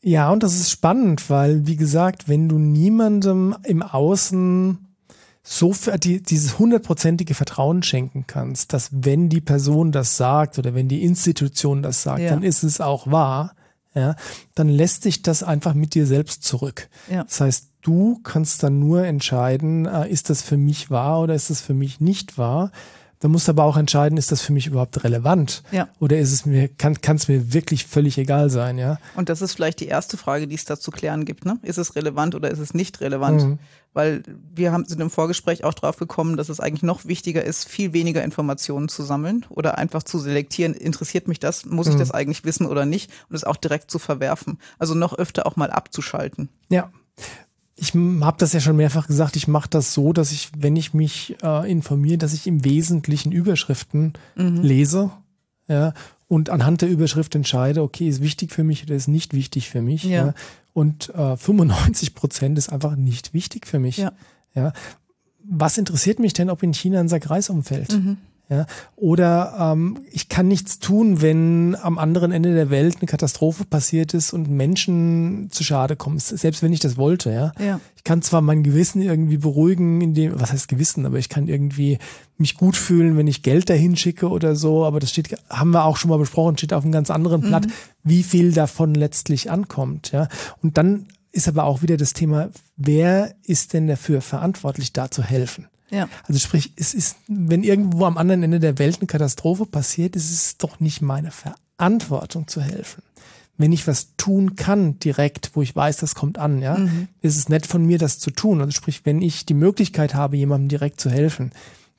Ja, 0.00 0.30
und 0.30 0.44
das 0.44 0.60
ist 0.60 0.70
spannend, 0.70 1.28
weil, 1.28 1.66
wie 1.66 1.74
gesagt, 1.74 2.28
wenn 2.28 2.48
du 2.48 2.56
niemandem 2.56 3.56
im 3.64 3.82
Außen 3.82 4.78
so 5.42 5.74
die, 5.96 6.22
dieses 6.22 6.60
hundertprozentige 6.60 7.34
Vertrauen 7.34 7.82
schenken 7.82 8.28
kannst, 8.28 8.72
dass 8.72 8.90
wenn 8.92 9.28
die 9.28 9.40
Person 9.40 9.90
das 9.90 10.16
sagt 10.16 10.56
oder 10.56 10.72
wenn 10.72 10.86
die 10.86 11.02
Institution 11.02 11.82
das 11.82 12.04
sagt, 12.04 12.20
ja. 12.20 12.30
dann 12.30 12.44
ist 12.44 12.62
es 12.62 12.80
auch 12.80 13.10
wahr 13.10 13.56
ja, 13.94 14.16
dann 14.54 14.68
lässt 14.68 15.02
sich 15.02 15.22
das 15.22 15.42
einfach 15.42 15.74
mit 15.74 15.94
dir 15.94 16.06
selbst 16.06 16.44
zurück. 16.44 16.88
Ja. 17.10 17.24
Das 17.24 17.40
heißt, 17.40 17.68
du 17.82 18.20
kannst 18.22 18.62
dann 18.62 18.78
nur 18.78 19.04
entscheiden, 19.04 19.86
äh, 19.86 20.08
ist 20.08 20.30
das 20.30 20.42
für 20.42 20.56
mich 20.56 20.90
wahr 20.90 21.22
oder 21.22 21.34
ist 21.34 21.50
das 21.50 21.60
für 21.60 21.74
mich 21.74 22.00
nicht 22.00 22.38
wahr. 22.38 22.70
Da 23.20 23.28
musst 23.28 23.48
du 23.48 23.52
aber 23.52 23.64
auch 23.64 23.76
entscheiden, 23.76 24.16
ist 24.16 24.30
das 24.30 24.42
für 24.42 24.52
mich 24.52 24.66
überhaupt 24.66 25.02
relevant? 25.02 25.62
Ja. 25.72 25.88
Oder 25.98 26.18
ist 26.18 26.32
es 26.32 26.46
mir, 26.46 26.68
kann 26.68 26.96
es 27.02 27.26
mir 27.26 27.52
wirklich 27.52 27.86
völlig 27.86 28.16
egal 28.16 28.48
sein, 28.48 28.78
ja? 28.78 28.98
Und 29.16 29.28
das 29.28 29.42
ist 29.42 29.54
vielleicht 29.54 29.80
die 29.80 29.86
erste 29.86 30.16
Frage, 30.16 30.46
die 30.46 30.54
es 30.54 30.64
da 30.64 30.78
zu 30.78 30.90
klären 30.90 31.24
gibt, 31.24 31.44
ne? 31.44 31.58
Ist 31.62 31.78
es 31.78 31.96
relevant 31.96 32.34
oder 32.36 32.50
ist 32.50 32.60
es 32.60 32.74
nicht 32.74 33.00
relevant? 33.00 33.42
Mhm. 33.42 33.58
Weil 33.92 34.22
wir 34.54 34.70
haben, 34.70 34.84
sind 34.84 35.00
im 35.00 35.10
Vorgespräch 35.10 35.64
auch 35.64 35.74
drauf 35.74 35.96
gekommen, 35.96 36.36
dass 36.36 36.48
es 36.48 36.60
eigentlich 36.60 36.84
noch 36.84 37.06
wichtiger 37.06 37.42
ist, 37.42 37.68
viel 37.68 37.92
weniger 37.92 38.22
Informationen 38.22 38.88
zu 38.88 39.02
sammeln 39.02 39.44
oder 39.48 39.78
einfach 39.78 40.04
zu 40.04 40.20
selektieren, 40.20 40.74
interessiert 40.74 41.26
mich 41.26 41.40
das, 41.40 41.64
muss 41.64 41.88
ich 41.88 41.94
mhm. 41.94 41.98
das 41.98 42.12
eigentlich 42.12 42.44
wissen 42.44 42.66
oder 42.66 42.86
nicht 42.86 43.10
und 43.28 43.34
es 43.34 43.44
auch 43.44 43.56
direkt 43.56 43.90
zu 43.90 43.98
verwerfen. 43.98 44.58
Also 44.78 44.94
noch 44.94 45.14
öfter 45.14 45.46
auch 45.46 45.56
mal 45.56 45.70
abzuschalten. 45.70 46.50
Ja 46.68 46.92
ich 47.80 47.94
habe 47.94 48.36
das 48.38 48.52
ja 48.52 48.60
schon 48.60 48.76
mehrfach 48.76 49.06
gesagt, 49.06 49.36
ich 49.36 49.48
mache 49.48 49.68
das 49.70 49.94
so, 49.94 50.12
dass 50.12 50.32
ich, 50.32 50.50
wenn 50.56 50.76
ich 50.76 50.94
mich 50.94 51.36
äh, 51.42 51.70
informiere, 51.70 52.18
dass 52.18 52.32
ich 52.32 52.46
im 52.46 52.64
Wesentlichen 52.64 53.32
Überschriften 53.32 54.14
mhm. 54.36 54.62
lese, 54.62 55.10
ja, 55.68 55.92
und 56.28 56.50
anhand 56.50 56.82
der 56.82 56.90
Überschrift 56.90 57.34
entscheide, 57.34 57.82
okay, 57.82 58.08
ist 58.08 58.20
wichtig 58.20 58.52
für 58.52 58.64
mich 58.64 58.84
oder 58.84 58.94
ist 58.94 59.08
nicht 59.08 59.32
wichtig 59.32 59.70
für 59.70 59.80
mich. 59.80 60.04
Ja. 60.04 60.26
ja. 60.26 60.34
Und 60.74 61.08
äh, 61.14 61.36
95 61.36 62.14
Prozent 62.14 62.58
ist 62.58 62.68
einfach 62.68 62.96
nicht 62.96 63.32
wichtig 63.32 63.66
für 63.66 63.78
mich. 63.78 63.96
Ja. 63.96 64.12
ja. 64.54 64.72
Was 65.42 65.78
interessiert 65.78 66.18
mich 66.18 66.34
denn, 66.34 66.50
ob 66.50 66.62
in 66.62 66.74
China 66.74 67.00
ein 67.00 67.08
Sack 67.08 67.30
Reis 67.30 67.48
umfällt? 67.48 67.92
Mhm. 67.92 68.18
Ja, 68.50 68.64
oder 68.96 69.72
ähm, 69.74 69.98
ich 70.10 70.30
kann 70.30 70.48
nichts 70.48 70.78
tun, 70.78 71.20
wenn 71.20 71.76
am 71.82 71.98
anderen 71.98 72.32
Ende 72.32 72.54
der 72.54 72.70
Welt 72.70 72.96
eine 72.98 73.06
Katastrophe 73.06 73.66
passiert 73.66 74.14
ist 74.14 74.32
und 74.32 74.48
Menschen 74.48 75.48
zu 75.50 75.64
Schade 75.64 75.96
kommen, 75.96 76.18
selbst 76.18 76.62
wenn 76.62 76.72
ich 76.72 76.80
das 76.80 76.96
wollte. 76.96 77.30
Ja? 77.30 77.52
ja. 77.62 77.78
Ich 77.94 78.04
kann 78.04 78.22
zwar 78.22 78.40
mein 78.40 78.62
Gewissen 78.62 79.02
irgendwie 79.02 79.36
beruhigen, 79.36 80.00
indem, 80.00 80.40
was 80.40 80.50
heißt 80.50 80.68
Gewissen, 80.68 81.04
aber 81.04 81.18
ich 81.18 81.28
kann 81.28 81.46
irgendwie 81.46 81.98
mich 82.38 82.56
gut 82.56 82.74
fühlen, 82.74 83.18
wenn 83.18 83.26
ich 83.26 83.42
Geld 83.42 83.68
dahin 83.68 83.96
schicke 83.96 84.30
oder 84.30 84.56
so, 84.56 84.86
aber 84.86 84.98
das 84.98 85.10
steht, 85.10 85.36
haben 85.50 85.72
wir 85.72 85.84
auch 85.84 85.98
schon 85.98 86.08
mal 86.08 86.18
besprochen, 86.18 86.56
steht 86.56 86.72
auf 86.72 86.84
einem 86.84 86.92
ganz 86.92 87.10
anderen 87.10 87.42
Blatt, 87.42 87.66
mhm. 87.66 87.72
wie 88.02 88.22
viel 88.22 88.52
davon 88.52 88.94
letztlich 88.94 89.50
ankommt. 89.50 90.12
Ja? 90.12 90.28
Und 90.62 90.78
dann 90.78 91.08
ist 91.32 91.48
aber 91.48 91.64
auch 91.64 91.82
wieder 91.82 91.98
das 91.98 92.14
Thema, 92.14 92.48
wer 92.78 93.34
ist 93.42 93.74
denn 93.74 93.88
dafür 93.88 94.22
verantwortlich, 94.22 94.94
da 94.94 95.10
zu 95.10 95.22
helfen? 95.22 95.66
Ja. 95.90 96.08
Also 96.26 96.38
sprich, 96.38 96.72
es 96.76 96.94
ist, 96.94 97.16
wenn 97.26 97.62
irgendwo 97.62 98.04
am 98.04 98.18
anderen 98.18 98.42
Ende 98.42 98.60
der 98.60 98.78
Welt 98.78 98.98
eine 98.98 99.06
Katastrophe 99.06 99.66
passiert, 99.66 100.16
ist 100.16 100.30
es 100.30 100.58
doch 100.58 100.80
nicht 100.80 101.00
meine 101.00 101.30
Verantwortung 101.30 102.48
zu 102.48 102.60
helfen. 102.60 103.02
Wenn 103.56 103.72
ich 103.72 103.86
was 103.88 104.14
tun 104.16 104.54
kann 104.54 104.98
direkt, 105.00 105.50
wo 105.54 105.62
ich 105.62 105.74
weiß, 105.74 105.96
das 105.96 106.14
kommt 106.14 106.38
an, 106.38 106.62
ja, 106.62 106.78
mhm. 106.78 107.08
ist 107.22 107.36
es 107.36 107.48
nett 107.48 107.66
von 107.66 107.84
mir, 107.84 107.98
das 107.98 108.18
zu 108.18 108.30
tun. 108.30 108.60
Also 108.60 108.70
sprich, 108.70 109.00
wenn 109.04 109.20
ich 109.20 109.46
die 109.46 109.54
Möglichkeit 109.54 110.14
habe, 110.14 110.36
jemandem 110.36 110.68
direkt 110.68 111.00
zu 111.00 111.10
helfen, 111.10 111.50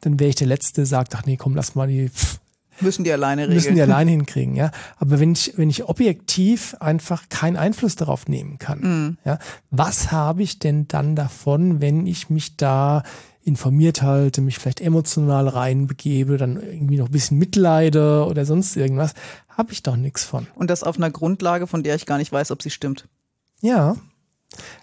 dann 0.01 0.19
wäre 0.19 0.29
ich 0.29 0.35
der 0.35 0.47
Letzte, 0.47 0.75
der 0.75 0.85
sagt, 0.85 1.15
ach 1.15 1.25
nee, 1.25 1.35
komm, 1.35 1.55
lass 1.55 1.75
mal 1.75 1.87
die 1.87 2.09
pff, 2.09 2.39
Müssen 2.81 3.03
die 3.03 3.11
alleine 3.11 3.43
regeln. 3.43 3.55
Müssen 3.55 3.75
die 3.75 3.81
alleine 3.81 4.11
hinkriegen, 4.11 4.55
ja. 4.55 4.71
Aber 4.97 5.19
wenn 5.19 5.33
ich, 5.33 5.53
wenn 5.57 5.69
ich 5.69 5.85
objektiv 5.85 6.75
einfach 6.79 7.29
keinen 7.29 7.57
Einfluss 7.57 7.95
darauf 7.95 8.27
nehmen 8.27 8.57
kann, 8.57 8.79
mhm. 8.79 9.17
ja, 9.25 9.39
was 9.69 10.11
habe 10.11 10.43
ich 10.43 10.59
denn 10.59 10.87
dann 10.87 11.15
davon, 11.15 11.81
wenn 11.81 12.07
ich 12.07 12.29
mich 12.29 12.57
da 12.57 13.03
informiert 13.49 14.01
halte, 14.01 14.39
mich 14.39 14.57
vielleicht 14.57 14.79
emotional 14.79 15.49
reinbegebe, 15.49 16.37
dann 16.37 16.55
irgendwie 16.55 16.97
noch 16.97 17.07
ein 17.07 17.11
bisschen 17.11 17.37
mitleide 17.37 18.25
oder 18.25 18.45
sonst 18.45 18.77
irgendwas, 18.77 19.13
habe 19.49 19.73
ich 19.73 19.83
doch 19.83 19.97
nichts 19.97 20.23
von. 20.23 20.47
Und 20.55 20.69
das 20.69 20.83
auf 20.83 20.95
einer 20.95 21.11
Grundlage, 21.11 21.67
von 21.67 21.83
der 21.83 21.95
ich 21.95 22.05
gar 22.05 22.17
nicht 22.17 22.31
weiß, 22.31 22.51
ob 22.51 22.61
sie 22.61 22.69
stimmt. 22.69 23.07
Ja. 23.61 23.97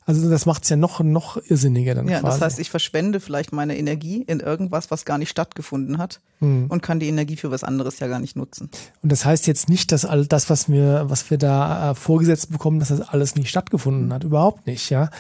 Also 0.05 0.31
das 0.31 0.47
macht 0.47 0.63
es 0.63 0.69
ja 0.69 0.77
noch, 0.77 1.01
noch 1.01 1.39
irrsinniger 1.49 1.95
dann 1.95 2.07
ja, 2.07 2.21
quasi. 2.21 2.39
Das 2.39 2.41
heißt, 2.41 2.59
ich 2.61 2.71
verschwende 2.71 3.19
vielleicht 3.19 3.53
meine 3.53 3.77
Energie 3.77 4.23
in 4.23 4.39
irgendwas, 4.39 4.91
was 4.93 5.05
gar 5.05 5.19
nicht 5.19 5.31
stattgefunden 5.31 5.99
hat 5.99 6.21
hm. 6.39 6.67
und 6.69 6.83
kann 6.83 7.01
die 7.01 7.09
Energie 7.09 7.37
für 7.37 7.51
was 7.51 7.65
anderes 7.65 7.99
ja 7.99 8.07
gar 8.07 8.21
nicht 8.21 8.37
nutzen. 8.37 8.71
Und 9.03 9.11
das 9.11 9.25
heißt 9.25 9.47
jetzt 9.49 9.69
nicht, 9.69 9.91
dass 9.91 10.05
all 10.05 10.27
das, 10.27 10.51
was 10.51 10.69
wir, 10.69 11.07
was 11.09 11.31
wir 11.31 11.39
da 11.39 11.91
äh, 11.91 11.95
vorgesetzt 11.95 12.53
bekommen, 12.53 12.79
dass 12.79 12.89
das 12.89 13.01
alles 13.01 13.35
nicht 13.35 13.49
stattgefunden 13.49 14.13
hat. 14.13 14.23
Überhaupt 14.23 14.67
nicht, 14.67 14.91
ja. 14.91 15.11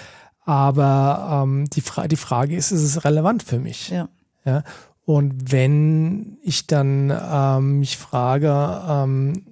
Aber 0.47 1.43
ähm, 1.45 1.69
die, 1.69 1.81
Fra 1.81 2.07
die 2.09 2.17
Frage 2.17 2.57
ist, 2.57 2.71
ist 2.71 2.83
es 2.83 3.05
relevant 3.05 3.43
für 3.43 3.59
mich? 3.59 3.91
Ja. 3.91 4.09
ja? 4.45 4.63
Und 5.05 5.53
wenn 5.53 6.39
ich 6.43 6.67
dann 6.69 7.13
ähm, 7.13 7.81
mich 7.81 7.99
frage, 7.99 8.83
ähm, 8.89 9.45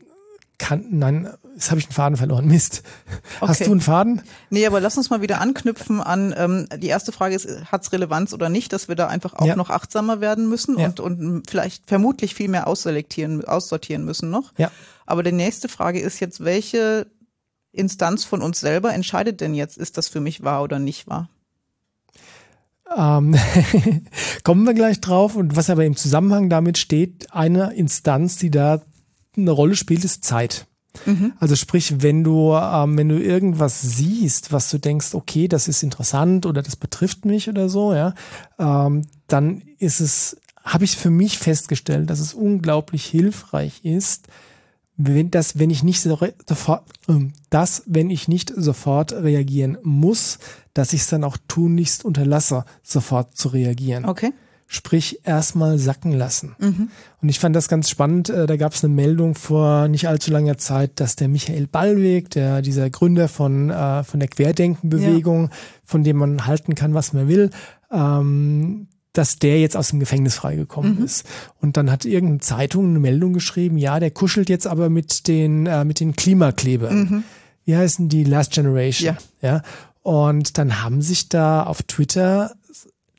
kann, 0.58 0.86
nein, 0.90 1.28
jetzt 1.54 1.70
habe 1.70 1.80
ich 1.80 1.86
einen 1.86 1.92
Faden 1.92 2.16
verloren. 2.16 2.46
Mist. 2.46 2.82
Okay. 3.40 3.48
Hast 3.48 3.66
du 3.66 3.72
einen 3.72 3.80
Faden? 3.80 4.22
Nee, 4.50 4.66
aber 4.66 4.80
lass 4.80 4.96
uns 4.96 5.10
mal 5.10 5.20
wieder 5.20 5.40
anknüpfen 5.40 6.00
an, 6.00 6.32
ähm, 6.36 6.68
die 6.78 6.86
erste 6.86 7.10
Frage 7.10 7.34
ist, 7.34 7.48
hat 7.70 7.82
es 7.82 7.92
Relevanz 7.92 8.32
oder 8.32 8.48
nicht, 8.48 8.72
dass 8.72 8.86
wir 8.88 8.94
da 8.94 9.08
einfach 9.08 9.34
auch 9.34 9.46
ja. 9.46 9.56
noch 9.56 9.70
achtsamer 9.70 10.20
werden 10.20 10.48
müssen 10.48 10.78
ja. 10.78 10.86
und, 10.86 11.00
und 11.00 11.50
vielleicht 11.50 11.88
vermutlich 11.88 12.34
viel 12.34 12.48
mehr 12.48 12.68
ausselektieren, 12.68 13.44
aussortieren 13.44 14.04
müssen 14.04 14.30
noch. 14.30 14.52
Ja. 14.58 14.70
Aber 15.06 15.22
die 15.22 15.32
nächste 15.32 15.68
Frage 15.68 16.00
ist 16.00 16.20
jetzt, 16.20 16.44
welche 16.44 17.06
Instanz 17.74 18.24
von 18.24 18.42
uns 18.42 18.60
selber 18.60 18.94
entscheidet 18.94 19.40
denn 19.40 19.54
jetzt, 19.54 19.76
ist 19.78 19.98
das 19.98 20.08
für 20.08 20.20
mich 20.20 20.42
wahr 20.42 20.62
oder 20.62 20.78
nicht 20.78 21.06
wahr? 21.06 21.28
Ähm, 22.96 23.34
kommen 24.44 24.64
wir 24.64 24.74
gleich 24.74 25.00
drauf. 25.00 25.36
Und 25.36 25.56
was 25.56 25.70
aber 25.70 25.84
im 25.84 25.96
Zusammenhang 25.96 26.48
damit 26.48 26.78
steht, 26.78 27.32
eine 27.32 27.74
Instanz, 27.74 28.36
die 28.36 28.50
da 28.50 28.82
eine 29.36 29.50
Rolle 29.50 29.76
spielt, 29.76 30.04
ist 30.04 30.24
Zeit. 30.24 30.66
Mhm. 31.06 31.32
Also 31.38 31.56
sprich, 31.56 32.02
wenn 32.02 32.22
du, 32.22 32.54
ähm, 32.54 32.96
wenn 32.96 33.08
du 33.08 33.20
irgendwas 33.20 33.80
siehst, 33.82 34.52
was 34.52 34.70
du 34.70 34.78
denkst, 34.78 35.14
okay, 35.14 35.48
das 35.48 35.66
ist 35.66 35.82
interessant 35.82 36.46
oder 36.46 36.62
das 36.62 36.76
betrifft 36.76 37.24
mich 37.24 37.48
oder 37.48 37.68
so, 37.68 37.92
ja, 37.94 38.14
ähm, 38.58 39.02
dann 39.26 39.62
ist 39.78 40.00
es, 40.00 40.36
habe 40.62 40.84
ich 40.84 40.96
für 40.96 41.10
mich 41.10 41.38
festgestellt, 41.38 42.10
dass 42.10 42.20
es 42.20 42.32
unglaublich 42.32 43.04
hilfreich 43.06 43.84
ist, 43.84 44.28
wenn 44.96 45.30
das, 45.30 45.58
wenn 45.58 45.70
ich 45.70 45.82
nicht 45.82 46.00
sofort, 46.00 46.84
ähm, 47.08 47.32
das, 47.50 47.82
wenn 47.86 48.10
ich 48.10 48.28
nicht 48.28 48.52
sofort 48.54 49.12
reagieren 49.12 49.78
muss, 49.82 50.38
dass 50.72 50.92
ich 50.92 51.02
es 51.02 51.08
dann 51.08 51.24
auch 51.24 51.36
tunlichst 51.48 52.04
unterlasse, 52.04 52.64
sofort 52.82 53.36
zu 53.36 53.48
reagieren. 53.48 54.04
Okay. 54.04 54.32
Sprich, 54.66 55.20
erstmal 55.24 55.78
sacken 55.78 56.12
lassen. 56.12 56.56
Mhm. 56.58 56.88
Und 57.20 57.28
ich 57.28 57.38
fand 57.38 57.54
das 57.54 57.68
ganz 57.68 57.90
spannend. 57.90 58.30
Äh, 58.30 58.46
da 58.46 58.56
gab 58.56 58.72
es 58.72 58.82
eine 58.82 58.94
Meldung 58.94 59.34
vor 59.34 59.88
nicht 59.88 60.08
allzu 60.08 60.30
langer 60.30 60.58
Zeit, 60.58 61.00
dass 61.00 61.16
der 61.16 61.28
Michael 61.28 61.66
Ballweg, 61.66 62.30
der 62.30 62.62
dieser 62.62 62.88
Gründer 62.88 63.28
von, 63.28 63.70
äh, 63.70 64.04
von 64.04 64.20
der 64.20 64.28
Querdenkenbewegung, 64.28 65.44
ja. 65.44 65.50
von 65.84 66.02
dem 66.02 66.16
man 66.16 66.46
halten 66.46 66.74
kann, 66.74 66.94
was 66.94 67.12
man 67.12 67.28
will, 67.28 67.50
ähm, 67.92 68.88
dass 69.14 69.38
der 69.38 69.60
jetzt 69.60 69.76
aus 69.76 69.88
dem 69.88 70.00
Gefängnis 70.00 70.34
freigekommen 70.34 70.98
mhm. 70.98 71.04
ist. 71.04 71.24
Und 71.60 71.76
dann 71.76 71.90
hat 71.90 72.04
irgendeine 72.04 72.40
Zeitung 72.40 72.90
eine 72.90 72.98
Meldung 72.98 73.32
geschrieben, 73.32 73.78
ja, 73.78 73.98
der 74.00 74.10
kuschelt 74.10 74.50
jetzt 74.50 74.66
aber 74.66 74.90
mit 74.90 75.26
den, 75.28 75.66
äh, 75.66 75.84
mit 75.84 76.00
den 76.00 76.14
Klimaklebern. 76.14 76.98
Mhm. 76.98 77.24
Wie 77.64 77.76
heißen 77.76 78.08
die? 78.08 78.24
Last 78.24 78.52
Generation. 78.52 79.16
Ja. 79.40 79.48
ja. 79.48 79.62
Und 80.02 80.58
dann 80.58 80.82
haben 80.82 81.00
sich 81.00 81.30
da 81.30 81.62
auf 81.62 81.82
Twitter 81.82 82.54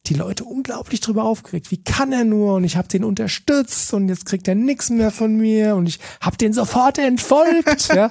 die 0.08 0.14
Leute 0.14 0.44
unglaublich 0.44 1.00
drüber 1.00 1.24
aufgeregt. 1.24 1.72
Wie 1.72 1.84
kann 1.84 2.12
er 2.12 2.26
nur? 2.26 2.56
Und 2.56 2.64
ich 2.64 2.78
habe 2.78 2.88
den 2.88 3.04
unterstützt 3.04 3.94
und 3.94 4.08
jetzt 4.08 4.26
kriegt 4.26 4.48
er 4.48 4.54
nichts 4.54 4.90
mehr 4.90 5.10
von 5.10 5.36
mir 5.36 5.76
und 5.76 5.88
ich 5.88 6.00
habe 6.22 6.38
den 6.38 6.54
sofort 6.54 7.00
entfolgt. 7.00 7.88
ja. 7.96 8.10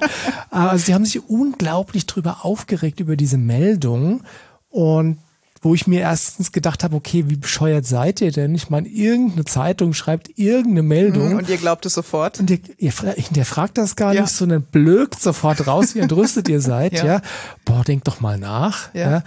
Also 0.49 0.87
die 0.87 0.93
haben 0.93 1.05
sich 1.05 1.29
unglaublich 1.29 2.05
drüber 2.05 2.39
aufgeregt 2.43 2.99
über 2.99 3.15
diese 3.15 3.37
Meldung. 3.37 4.23
Und 4.69 5.19
wo 5.65 5.73
ich 5.73 5.87
mir 5.87 6.01
erstens 6.01 6.51
gedacht 6.51 6.83
habe, 6.83 6.95
okay, 6.95 7.25
wie 7.27 7.37
bescheuert 7.37 7.87
seid 7.87 8.21
ihr 8.21 8.31
denn? 8.31 8.53
Ich 8.53 8.69
meine, 8.69 8.87
irgendeine 8.87 9.45
Zeitung 9.45 9.95
schreibt 9.95 10.37
irgendeine 10.37 10.83
Meldung. 10.83 11.29
Mhm, 11.29 11.37
und 11.39 11.49
ihr 11.49 11.57
glaubt 11.57 11.87
es 11.87 11.95
sofort. 11.95 12.39
Und 12.39 12.51
ihr, 12.51 12.59
ihr, 12.77 12.93
ihr 13.35 13.45
fragt 13.45 13.79
das 13.79 13.95
gar 13.95 14.13
ja. 14.13 14.21
nicht, 14.21 14.31
sondern 14.31 14.61
blökt 14.61 15.19
sofort 15.19 15.65
raus, 15.65 15.95
wie 15.95 16.01
entrüstet 16.01 16.49
ihr 16.49 16.61
seid, 16.61 16.93
ja. 16.99 17.05
ja. 17.05 17.21
Boah, 17.65 17.83
denkt 17.83 18.07
doch 18.07 18.21
mal 18.21 18.37
nach. 18.37 18.93
ja. 18.93 19.09
ja. 19.09 19.23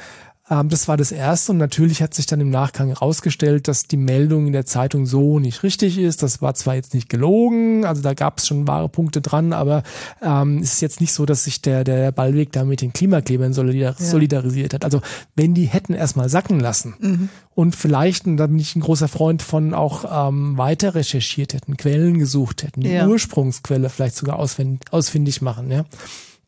Ähm, 0.50 0.68
das 0.68 0.88
war 0.88 0.96
das 0.96 1.12
Erste 1.12 1.52
und 1.52 1.58
natürlich 1.58 2.02
hat 2.02 2.14
sich 2.14 2.26
dann 2.26 2.40
im 2.40 2.50
Nachgang 2.50 2.88
herausgestellt, 2.88 3.68
dass 3.68 3.86
die 3.86 3.96
Meldung 3.96 4.46
in 4.46 4.52
der 4.52 4.66
Zeitung 4.66 5.06
so 5.06 5.38
nicht 5.38 5.62
richtig 5.62 5.98
ist. 5.98 6.22
Das 6.22 6.42
war 6.42 6.54
zwar 6.54 6.74
jetzt 6.74 6.94
nicht 6.94 7.08
gelogen, 7.08 7.84
also 7.84 8.02
da 8.02 8.14
gab 8.14 8.38
es 8.38 8.46
schon 8.46 8.66
wahre 8.66 8.88
Punkte 8.88 9.20
dran, 9.20 9.52
aber 9.52 9.82
ähm, 10.22 10.58
es 10.58 10.74
ist 10.74 10.80
jetzt 10.80 11.00
nicht 11.00 11.12
so, 11.12 11.26
dass 11.26 11.44
sich 11.44 11.62
der, 11.62 11.84
der 11.84 12.12
Ballweg 12.12 12.52
da 12.52 12.64
mit 12.64 12.80
den 12.80 12.92
Klimaklebern 12.92 13.52
solidar 13.52 13.94
ja. 13.98 14.04
solidarisiert 14.04 14.74
hat. 14.74 14.84
Also 14.84 15.00
wenn 15.34 15.54
die 15.54 15.66
hätten 15.66 15.94
erstmal 15.94 16.28
sacken 16.28 16.60
lassen 16.60 16.94
mhm. 16.98 17.28
und 17.54 17.76
vielleicht, 17.76 18.26
und 18.26 18.36
da 18.36 18.46
bin 18.46 18.58
ich 18.58 18.74
ein 18.76 18.80
großer 18.80 19.08
Freund 19.08 19.42
von, 19.42 19.74
auch 19.74 20.28
ähm, 20.28 20.56
weiter 20.56 20.94
recherchiert 20.94 21.54
hätten, 21.54 21.76
Quellen 21.76 22.18
gesucht 22.18 22.62
hätten, 22.62 22.80
die 22.80 22.90
ja. 22.90 23.06
Ursprungsquelle 23.06 23.90
vielleicht 23.90 24.16
sogar 24.16 24.38
ausfindig, 24.38 24.80
ausfindig 24.90 25.42
machen, 25.42 25.70
ja 25.70 25.84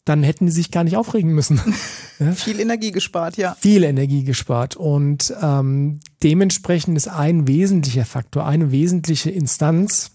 dann 0.04 0.22
hätten 0.22 0.46
die 0.46 0.52
sich 0.52 0.70
gar 0.70 0.84
nicht 0.84 0.96
aufregen 0.96 1.32
müssen. 1.32 1.60
ja? 2.18 2.32
Viel 2.32 2.60
Energie 2.60 2.90
gespart, 2.90 3.36
ja. 3.36 3.56
Viel 3.60 3.84
Energie 3.84 4.24
gespart. 4.24 4.76
Und 4.76 5.34
ähm, 5.42 6.00
dementsprechend 6.22 6.96
ist 6.96 7.08
ein 7.08 7.46
wesentlicher 7.46 8.04
Faktor, 8.04 8.46
eine 8.46 8.72
wesentliche 8.72 9.30
Instanz, 9.30 10.12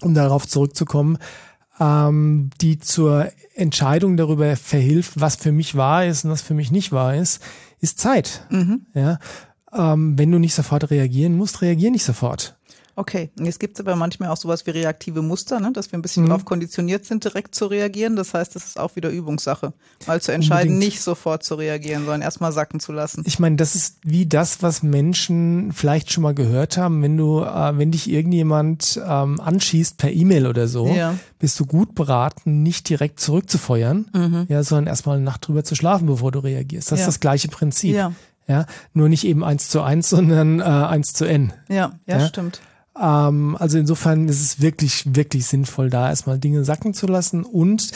um 0.00 0.14
darauf 0.14 0.48
zurückzukommen, 0.48 1.18
ähm, 1.78 2.50
die 2.60 2.78
zur 2.78 3.30
Entscheidung 3.54 4.16
darüber 4.16 4.56
verhilft, 4.56 5.20
was 5.20 5.36
für 5.36 5.52
mich 5.52 5.74
wahr 5.74 6.06
ist 6.06 6.24
und 6.24 6.30
was 6.30 6.42
für 6.42 6.54
mich 6.54 6.70
nicht 6.70 6.92
wahr 6.92 7.14
ist, 7.14 7.42
ist 7.80 7.98
Zeit. 7.98 8.46
Mhm. 8.50 8.86
Ja? 8.94 9.18
Ähm, 9.72 10.18
wenn 10.18 10.30
du 10.30 10.38
nicht 10.38 10.54
sofort 10.54 10.90
reagieren 10.90 11.36
musst, 11.36 11.62
reagier 11.62 11.90
nicht 11.90 12.04
sofort. 12.04 12.56
Okay, 13.02 13.32
jetzt 13.36 13.58
gibt 13.58 13.74
es 13.74 13.80
aber 13.84 13.96
manchmal 13.96 14.28
auch 14.28 14.36
sowas 14.36 14.64
wie 14.64 14.70
reaktive 14.70 15.22
Muster, 15.22 15.58
ne? 15.58 15.72
dass 15.72 15.90
wir 15.90 15.98
ein 15.98 16.02
bisschen 16.02 16.22
mhm. 16.22 16.28
darauf 16.28 16.44
konditioniert 16.44 17.04
sind, 17.04 17.24
direkt 17.24 17.52
zu 17.52 17.66
reagieren. 17.66 18.14
Das 18.14 18.32
heißt, 18.32 18.54
das 18.54 18.64
ist 18.64 18.78
auch 18.78 18.94
wieder 18.94 19.10
Übungssache, 19.10 19.72
mal 20.06 20.22
zu 20.22 20.30
entscheiden, 20.30 20.74
Unbedingt. 20.74 20.92
nicht 20.92 21.02
sofort 21.02 21.42
zu 21.42 21.56
reagieren, 21.56 22.04
sondern 22.04 22.22
erstmal 22.22 22.52
sacken 22.52 22.78
zu 22.78 22.92
lassen. 22.92 23.24
Ich 23.26 23.40
meine, 23.40 23.56
das 23.56 23.74
ist 23.74 23.98
wie 24.04 24.24
das, 24.24 24.62
was 24.62 24.84
Menschen 24.84 25.72
vielleicht 25.72 26.12
schon 26.12 26.22
mal 26.22 26.32
gehört 26.32 26.76
haben, 26.76 27.02
wenn 27.02 27.16
du, 27.16 27.40
äh, 27.40 27.76
wenn 27.76 27.90
dich 27.90 28.08
irgendjemand 28.08 29.02
ähm, 29.04 29.40
anschießt 29.40 29.96
per 29.96 30.12
E-Mail 30.12 30.46
oder 30.46 30.68
so, 30.68 30.86
ja. 30.86 31.16
bist 31.40 31.58
du 31.58 31.66
gut 31.66 31.96
beraten, 31.96 32.62
nicht 32.62 32.88
direkt 32.88 33.18
zurückzufeuern, 33.18 34.06
mhm. 34.14 34.46
ja, 34.48 34.62
sondern 34.62 34.86
erstmal 34.86 35.16
eine 35.16 35.24
Nacht 35.24 35.48
drüber 35.48 35.64
zu 35.64 35.74
schlafen, 35.74 36.06
bevor 36.06 36.30
du 36.30 36.38
reagierst. 36.38 36.92
Das 36.92 37.00
ja. 37.00 37.06
ist 37.06 37.14
das 37.14 37.20
gleiche 37.20 37.48
Prinzip. 37.48 37.96
Ja. 37.96 38.12
Ja, 38.48 38.66
nur 38.92 39.08
nicht 39.08 39.24
eben 39.24 39.42
eins 39.44 39.68
zu 39.68 39.82
eins, 39.82 40.10
sondern 40.10 40.60
äh, 40.60 40.64
eins 40.64 41.14
zu 41.14 41.24
n. 41.24 41.52
Ja, 41.68 41.92
ja, 42.06 42.18
ja? 42.18 42.28
stimmt. 42.28 42.60
Ähm, 42.98 43.56
also 43.58 43.78
insofern 43.78 44.28
ist 44.28 44.40
es 44.40 44.60
wirklich, 44.60 45.14
wirklich 45.14 45.46
sinnvoll, 45.46 45.90
da 45.90 46.08
erstmal 46.08 46.38
Dinge 46.38 46.64
sacken 46.64 46.94
zu 46.94 47.06
lassen 47.06 47.44
und 47.44 47.90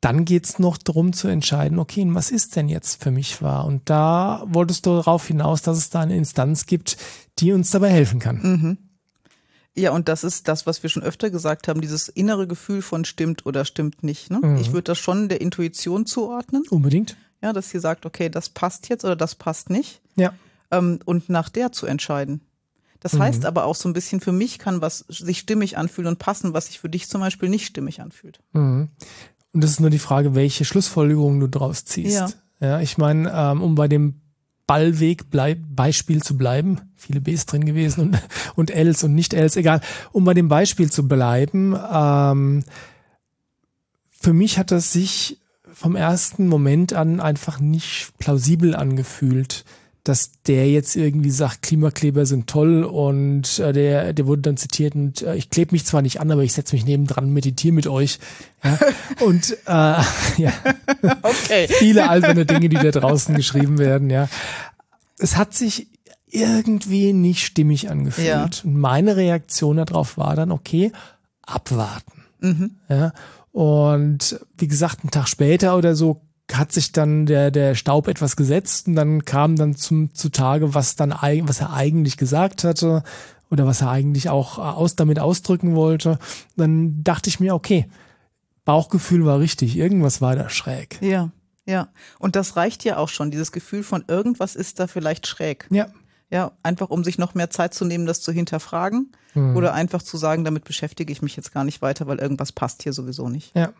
dann 0.00 0.24
geht's 0.24 0.58
noch 0.58 0.78
darum 0.78 1.12
zu 1.12 1.26
entscheiden, 1.28 1.78
okay, 1.78 2.06
was 2.08 2.30
ist 2.30 2.54
denn 2.54 2.68
jetzt 2.68 3.02
für 3.02 3.10
mich 3.10 3.42
wahr? 3.42 3.66
Und 3.66 3.90
da 3.90 4.44
wolltest 4.46 4.86
du 4.86 4.90
darauf 4.90 5.26
hinaus, 5.26 5.62
dass 5.62 5.76
es 5.76 5.90
da 5.90 6.00
eine 6.00 6.16
Instanz 6.16 6.66
gibt, 6.66 6.96
die 7.40 7.52
uns 7.52 7.70
dabei 7.70 7.90
helfen 7.90 8.20
kann. 8.20 8.40
Mhm. 8.42 8.78
Ja, 9.76 9.92
und 9.92 10.08
das 10.08 10.24
ist 10.24 10.48
das, 10.48 10.66
was 10.66 10.82
wir 10.82 10.90
schon 10.90 11.02
öfter 11.02 11.30
gesagt 11.30 11.68
haben, 11.68 11.80
dieses 11.80 12.08
innere 12.08 12.46
Gefühl 12.48 12.82
von 12.82 13.04
stimmt 13.04 13.46
oder 13.46 13.64
stimmt 13.64 14.02
nicht. 14.02 14.30
Ne? 14.30 14.40
Mhm. 14.42 14.56
Ich 14.56 14.72
würde 14.72 14.84
das 14.84 14.98
schon 14.98 15.28
der 15.28 15.40
Intuition 15.40 16.06
zuordnen. 16.06 16.64
Unbedingt. 16.70 17.16
Ja, 17.42 17.52
dass 17.52 17.70
sie 17.70 17.78
sagt, 17.78 18.04
okay, 18.04 18.28
das 18.28 18.48
passt 18.48 18.88
jetzt 18.88 19.04
oder 19.04 19.14
das 19.14 19.36
passt 19.36 19.70
nicht. 19.70 20.00
Ja. 20.16 20.32
Ähm, 20.72 20.98
und 21.04 21.28
nach 21.28 21.48
der 21.48 21.70
zu 21.70 21.86
entscheiden. 21.86 22.40
Das 23.00 23.12
mhm. 23.14 23.20
heißt 23.20 23.44
aber 23.44 23.64
auch 23.64 23.74
so 23.74 23.88
ein 23.88 23.92
bisschen, 23.92 24.20
für 24.20 24.32
mich 24.32 24.58
kann 24.58 24.80
was 24.80 25.04
sich 25.08 25.38
stimmig 25.38 25.78
anfühlen 25.78 26.08
und 26.08 26.18
passen, 26.18 26.52
was 26.52 26.66
sich 26.66 26.80
für 26.80 26.88
dich 26.88 27.08
zum 27.08 27.20
Beispiel 27.20 27.48
nicht 27.48 27.66
stimmig 27.66 28.00
anfühlt. 28.00 28.40
Mhm. 28.52 28.88
Und 29.52 29.64
das 29.64 29.70
ist 29.70 29.80
nur 29.80 29.90
die 29.90 29.98
Frage, 29.98 30.34
welche 30.34 30.64
Schlussfolgerungen 30.64 31.40
du 31.40 31.48
draus 31.48 31.84
ziehst. 31.84 32.16
Ja, 32.16 32.28
ja 32.60 32.80
ich 32.80 32.98
meine, 32.98 33.32
ähm, 33.32 33.62
um 33.62 33.74
bei 33.74 33.88
dem 33.88 34.20
Ballweg 34.66 35.30
bleib, 35.30 35.58
Beispiel 35.70 36.22
zu 36.22 36.36
bleiben, 36.36 36.92
viele 36.94 37.20
Bs 37.20 37.46
drin 37.46 37.64
gewesen 37.64 38.00
und, 38.00 38.18
und 38.56 38.70
Ls 38.70 39.02
und 39.02 39.14
nicht 39.14 39.32
Ls, 39.32 39.56
egal, 39.56 39.80
um 40.12 40.24
bei 40.24 40.34
dem 40.34 40.48
Beispiel 40.48 40.90
zu 40.90 41.08
bleiben, 41.08 41.74
ähm, 41.90 42.64
für 44.10 44.32
mich 44.32 44.58
hat 44.58 44.70
das 44.70 44.92
sich 44.92 45.40
vom 45.72 45.96
ersten 45.96 46.48
Moment 46.48 46.92
an 46.92 47.20
einfach 47.20 47.60
nicht 47.60 48.12
plausibel 48.18 48.74
angefühlt, 48.74 49.64
dass 50.08 50.32
der 50.46 50.70
jetzt 50.70 50.96
irgendwie 50.96 51.30
sagt, 51.30 51.62
Klimakleber 51.62 52.24
sind 52.24 52.46
toll 52.46 52.82
und 52.82 53.58
äh, 53.58 53.74
der, 53.74 54.12
der 54.14 54.26
wurde 54.26 54.42
dann 54.42 54.56
zitiert 54.56 54.94
und 54.94 55.20
äh, 55.20 55.34
ich 55.36 55.50
klebe 55.50 55.72
mich 55.72 55.84
zwar 55.84 56.00
nicht 56.00 56.20
an, 56.20 56.30
aber 56.30 56.42
ich 56.42 56.54
setze 56.54 56.74
mich 56.74 56.86
nebendran, 56.86 57.30
meditiere 57.30 57.74
mit 57.74 57.86
euch. 57.86 58.18
Ja? 58.64 58.78
Und 59.20 59.52
äh, 59.52 60.02
ja, 60.42 60.52
okay. 61.22 61.68
viele 61.68 62.08
alberne 62.08 62.46
Dinge, 62.46 62.70
die 62.70 62.76
da 62.76 62.90
draußen 62.90 63.34
geschrieben 63.34 63.78
werden, 63.78 64.08
ja. 64.08 64.28
Es 65.18 65.36
hat 65.36 65.52
sich 65.52 65.88
irgendwie 66.26 67.12
nicht 67.12 67.44
stimmig 67.44 67.90
angefühlt. 67.90 68.26
Ja. 68.26 68.44
Und 68.44 68.64
meine 68.64 69.16
Reaktion 69.16 69.76
darauf 69.76 70.16
war 70.16 70.36
dann, 70.36 70.52
okay, 70.52 70.92
abwarten. 71.42 72.24
Mhm. 72.40 72.70
Ja. 72.88 73.12
Und 73.52 74.40
wie 74.56 74.68
gesagt, 74.68 75.00
einen 75.02 75.10
Tag 75.10 75.28
später 75.28 75.76
oder 75.76 75.94
so 75.94 76.22
hat 76.52 76.72
sich 76.72 76.92
dann 76.92 77.26
der, 77.26 77.50
der 77.50 77.74
Staub 77.74 78.08
etwas 78.08 78.36
gesetzt 78.36 78.88
und 78.88 78.96
dann 78.96 79.24
kam 79.24 79.56
dann 79.56 79.74
zum 79.76 80.14
zutage, 80.14 80.74
was 80.74 80.96
dann 80.96 81.10
was 81.10 81.60
er 81.60 81.72
eigentlich 81.72 82.16
gesagt 82.16 82.64
hatte 82.64 83.02
oder 83.50 83.66
was 83.66 83.82
er 83.82 83.90
eigentlich 83.90 84.28
auch 84.28 84.58
aus 84.58 84.96
damit 84.96 85.18
ausdrücken 85.18 85.74
wollte. 85.74 86.18
Dann 86.56 87.02
dachte 87.04 87.28
ich 87.28 87.40
mir, 87.40 87.54
okay, 87.54 87.86
Bauchgefühl 88.64 89.24
war 89.24 89.40
richtig, 89.40 89.76
irgendwas 89.76 90.20
war 90.20 90.36
da 90.36 90.48
schräg. 90.48 90.98
Ja, 91.00 91.30
ja. 91.66 91.88
Und 92.18 92.36
das 92.36 92.56
reicht 92.56 92.84
ja 92.84 92.96
auch 92.96 93.08
schon, 93.08 93.30
dieses 93.30 93.52
Gefühl 93.52 93.82
von 93.82 94.04
irgendwas 94.08 94.56
ist 94.56 94.80
da 94.80 94.86
vielleicht 94.86 95.26
schräg. 95.26 95.66
Ja. 95.70 95.88
Ja, 96.30 96.52
einfach 96.62 96.90
um 96.90 97.04
sich 97.04 97.16
noch 97.16 97.34
mehr 97.34 97.48
Zeit 97.48 97.72
zu 97.72 97.86
nehmen, 97.86 98.04
das 98.04 98.20
zu 98.20 98.32
hinterfragen 98.32 99.12
mhm. 99.34 99.56
oder 99.56 99.72
einfach 99.72 100.02
zu 100.02 100.18
sagen, 100.18 100.44
damit 100.44 100.64
beschäftige 100.64 101.10
ich 101.10 101.22
mich 101.22 101.36
jetzt 101.36 101.52
gar 101.52 101.64
nicht 101.64 101.80
weiter, 101.80 102.06
weil 102.06 102.18
irgendwas 102.18 102.52
passt 102.52 102.82
hier 102.82 102.92
sowieso 102.92 103.30
nicht. 103.30 103.56
Ja, 103.56 103.72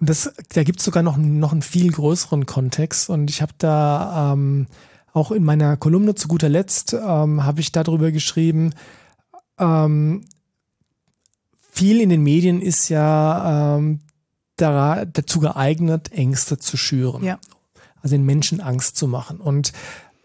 und 0.00 0.08
das, 0.08 0.32
da 0.52 0.64
gibt's 0.64 0.84
sogar 0.84 1.04
noch, 1.04 1.16
noch 1.16 1.52
einen 1.52 1.62
viel 1.62 1.92
größeren 1.92 2.44
Kontext 2.46 3.08
und 3.08 3.30
ich 3.30 3.40
habe 3.40 3.52
da 3.58 4.32
ähm, 4.32 4.66
auch 5.12 5.30
in 5.30 5.44
meiner 5.44 5.76
Kolumne 5.76 6.14
zu 6.16 6.26
guter 6.26 6.48
Letzt 6.48 6.92
ähm, 6.94 7.44
habe 7.44 7.60
ich 7.60 7.70
darüber 7.70 8.10
geschrieben, 8.10 8.74
ähm, 9.58 10.24
viel 11.70 12.00
in 12.00 12.10
den 12.10 12.22
Medien 12.22 12.60
ist 12.60 12.88
ja 12.88 13.76
ähm, 13.76 14.00
da, 14.56 15.04
dazu 15.04 15.40
geeignet, 15.40 16.12
Ängste 16.12 16.58
zu 16.58 16.76
schüren. 16.76 17.24
Ja. 17.24 17.38
Also 18.02 18.16
den 18.16 18.26
Menschen 18.26 18.60
Angst 18.60 18.96
zu 18.96 19.06
machen. 19.06 19.40
Und 19.40 19.72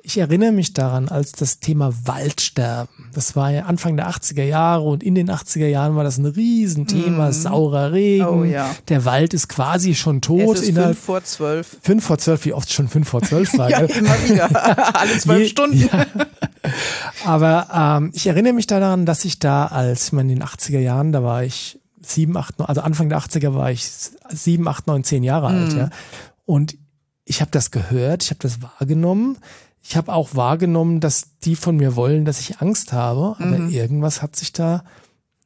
ich 0.03 0.17
erinnere 0.19 0.51
mich 0.51 0.73
daran, 0.73 1.09
als 1.09 1.31
das 1.33 1.59
Thema 1.59 1.93
Waldsterben, 2.05 3.09
das 3.13 3.35
war 3.35 3.51
ja 3.51 3.63
Anfang 3.63 3.97
der 3.97 4.09
80er 4.09 4.43
Jahre 4.43 4.83
und 4.83 5.03
in 5.03 5.15
den 5.15 5.29
80er 5.29 5.67
Jahren 5.67 5.95
war 5.95 6.03
das 6.03 6.17
ein 6.17 6.25
Riesenthema, 6.25 7.29
mm. 7.29 7.33
saurer 7.33 7.91
Regen, 7.91 8.25
oh, 8.25 8.43
ja. 8.43 8.73
der 8.89 9.05
Wald 9.05 9.33
ist 9.33 9.49
quasi 9.49 9.95
schon 9.95 10.21
tot. 10.21 10.55
Es 10.55 10.61
ist 10.61 10.77
fünf 10.77 10.99
vor 10.99 11.23
zwölf. 11.23 11.77
Fünf 11.81 12.05
vor 12.05 12.17
zwölf, 12.19 12.45
wie 12.45 12.53
oft 12.53 12.71
schon 12.71 12.87
fünf 12.87 13.09
vor 13.09 13.21
zwölf 13.21 13.49
sage. 13.51 13.73
ja, 13.73 13.79
immer 13.81 14.29
wieder, 14.29 14.95
alle 14.95 15.17
zwölf 15.17 15.49
Stunden. 15.49 15.89
Ja. 15.91 16.05
Aber 17.25 17.97
ähm, 17.99 18.11
ich 18.13 18.27
erinnere 18.27 18.53
mich 18.53 18.67
daran, 18.67 19.05
dass 19.05 19.25
ich 19.25 19.39
da 19.39 19.65
als, 19.65 20.07
ich 20.07 20.13
meine, 20.13 20.31
in 20.31 20.39
den 20.39 20.47
80er 20.47 20.79
Jahren, 20.79 21.11
da 21.11 21.23
war 21.23 21.43
ich 21.43 21.79
sieben, 22.01 22.37
acht, 22.37 22.53
also 22.59 22.81
Anfang 22.81 23.09
der 23.09 23.19
80er 23.19 23.55
war 23.55 23.71
ich 23.71 23.89
sieben, 24.29 24.67
acht, 24.67 24.87
neun, 24.87 25.03
zehn 25.03 25.23
Jahre 25.23 25.47
alt, 25.47 25.73
mm. 25.73 25.77
ja. 25.77 25.89
Und 26.45 26.77
ich 27.25 27.41
habe 27.41 27.51
das 27.51 27.71
gehört, 27.71 28.23
ich 28.23 28.29
habe 28.29 28.39
das 28.41 28.61
wahrgenommen 28.61 29.37
ich 29.87 29.95
habe 29.95 30.13
auch 30.13 30.35
wahrgenommen, 30.35 30.99
dass 30.99 31.37
die 31.43 31.55
von 31.55 31.77
mir 31.77 31.95
wollen, 31.95 32.25
dass 32.25 32.41
ich 32.41 32.59
Angst 32.59 32.91
habe, 32.91 33.37
aber 33.39 33.57
mhm. 33.57 33.69
irgendwas 33.69 34.21
hat 34.21 34.35
sich 34.35 34.51
da 34.51 34.83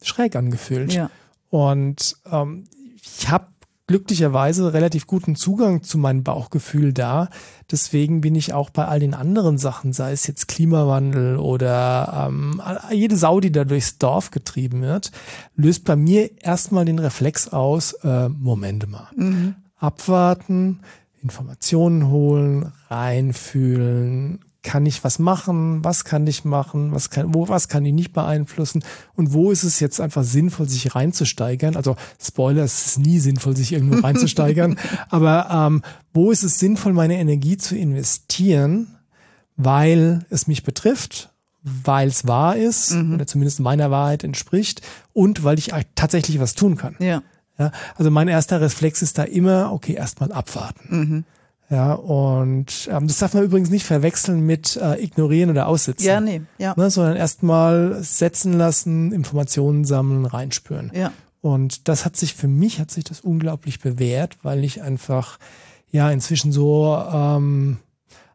schräg 0.02 0.36
angefühlt. 0.36 0.94
Ja. 0.94 1.12
Und 1.50 2.18
ähm, 2.26 2.64
ich 2.96 3.30
habe 3.30 3.46
glücklicherweise 3.86 4.74
relativ 4.74 5.06
guten 5.06 5.36
Zugang 5.36 5.84
zu 5.84 6.00
meinem 6.00 6.24
Bauchgefühl 6.24 6.92
da. 6.92 7.30
Deswegen 7.70 8.22
bin 8.22 8.34
ich 8.34 8.52
auch 8.52 8.72
bei 8.72 8.86
all 8.86 9.00
den 9.00 9.14
anderen 9.14 9.60
Sachen, 9.60 9.94
sei 9.94 10.12
es 10.12 10.26
jetzt 10.26 10.48
Klimawandel 10.48 11.38
oder 11.38 12.28
ähm, 12.28 12.60
jede 12.92 13.18
Sau, 13.18 13.42
die 13.42 13.52
da 13.52 13.64
durchs 13.64 14.00
Dorf 14.00 14.32
getrieben 14.32 14.82
wird, 14.82 15.12
löst 15.56 15.86
bei 15.86 15.96
mir 15.96 16.42
erstmal 16.42 16.86
den 16.86 16.98
Reflex 16.98 17.50
aus, 17.50 17.94
äh, 18.04 18.30
Momente 18.30 18.88
mal. 18.88 19.10
Mhm. 19.16 19.56
Abwarten, 19.76 20.80
Informationen 21.22 22.10
holen, 22.10 22.72
reinfühlen, 22.90 24.40
kann 24.64 24.86
ich 24.86 25.04
was 25.04 25.18
machen, 25.18 25.84
was 25.84 26.06
kann 26.06 26.28
ich 26.28 26.46
machen, 26.46 26.94
was 26.94 27.10
kann, 27.10 27.34
wo, 27.34 27.50
was 27.50 27.68
kann 27.68 27.84
ich 27.86 27.94
nicht 27.94 28.14
beeinflussen 28.14 28.84
und 29.16 29.34
wo 29.34 29.52
ist 29.52 29.64
es 29.64 29.80
jetzt 29.80 30.00
einfach 30.00 30.24
sinnvoll, 30.24 30.70
sich 30.70 30.94
reinzusteigern. 30.94 31.76
Also 31.76 31.96
Spoiler, 32.22 32.64
es 32.64 32.86
ist 32.86 33.00
nie 33.00 33.20
sinnvoll, 33.20 33.56
sich 33.56 33.74
irgendwo 33.74 34.00
reinzusteigern, 34.04 34.78
aber 35.10 35.50
ähm, 35.52 35.82
wo 36.14 36.32
ist 36.32 36.44
es 36.44 36.60
sinnvoll, 36.60 36.94
meine 36.94 37.18
Energie 37.18 37.58
zu 37.58 37.76
investieren, 37.76 38.96
weil 39.56 40.26
es 40.30 40.48
mich 40.48 40.64
betrifft, 40.64 41.32
weil 41.64 42.10
es 42.10 42.28
wahr 42.28 42.56
ist 42.56 42.94
mhm. 42.94 43.16
oder 43.16 43.28
zumindest 43.28 43.60
meiner 43.60 43.90
Wahrheit 43.90 44.24
entspricht 44.24 44.82
und 45.14 45.44
weil 45.44 45.58
ich 45.58 45.72
tatsächlich 45.96 46.40
was 46.40 46.54
tun 46.54 46.78
kann. 46.78 46.96
Ja. 47.00 47.24
Ja, 47.62 47.72
also 47.96 48.10
mein 48.10 48.28
erster 48.28 48.60
Reflex 48.60 49.02
ist 49.02 49.18
da 49.18 49.24
immer, 49.24 49.72
okay, 49.72 49.94
erstmal 49.94 50.32
abwarten. 50.32 50.88
Mhm. 50.90 51.24
Ja, 51.70 51.94
und 51.94 52.90
ähm, 52.92 53.08
das 53.08 53.20
darf 53.20 53.34
man 53.34 53.44
übrigens 53.44 53.70
nicht 53.70 53.86
verwechseln 53.86 54.42
mit 54.42 54.76
äh, 54.76 55.02
ignorieren 55.02 55.50
oder 55.50 55.68
aussitzen. 55.68 56.06
Ja, 56.06 56.20
nee, 56.20 56.42
ja. 56.58 56.74
Ne, 56.76 56.90
sondern 56.90 57.16
erstmal 57.16 58.04
setzen 58.04 58.54
lassen, 58.54 59.14
Informationen 59.14 59.86
sammeln, 59.86 60.26
reinspüren. 60.26 60.92
Ja. 60.94 61.14
Und 61.40 61.88
das 61.88 62.04
hat 62.04 62.18
sich 62.18 62.34
für 62.34 62.50
mich, 62.50 62.80
hat 62.80 62.92
sich 62.92 63.06
das 63.06 63.22
unglaublich 63.22 63.80
bewährt, 63.80 64.38
weil 64.44 64.64
ich 64.64 64.82
einfach 64.82 65.40
ja 65.92 66.12
inzwischen 66.12 66.52
so 66.52 67.02
ähm, 67.12 67.78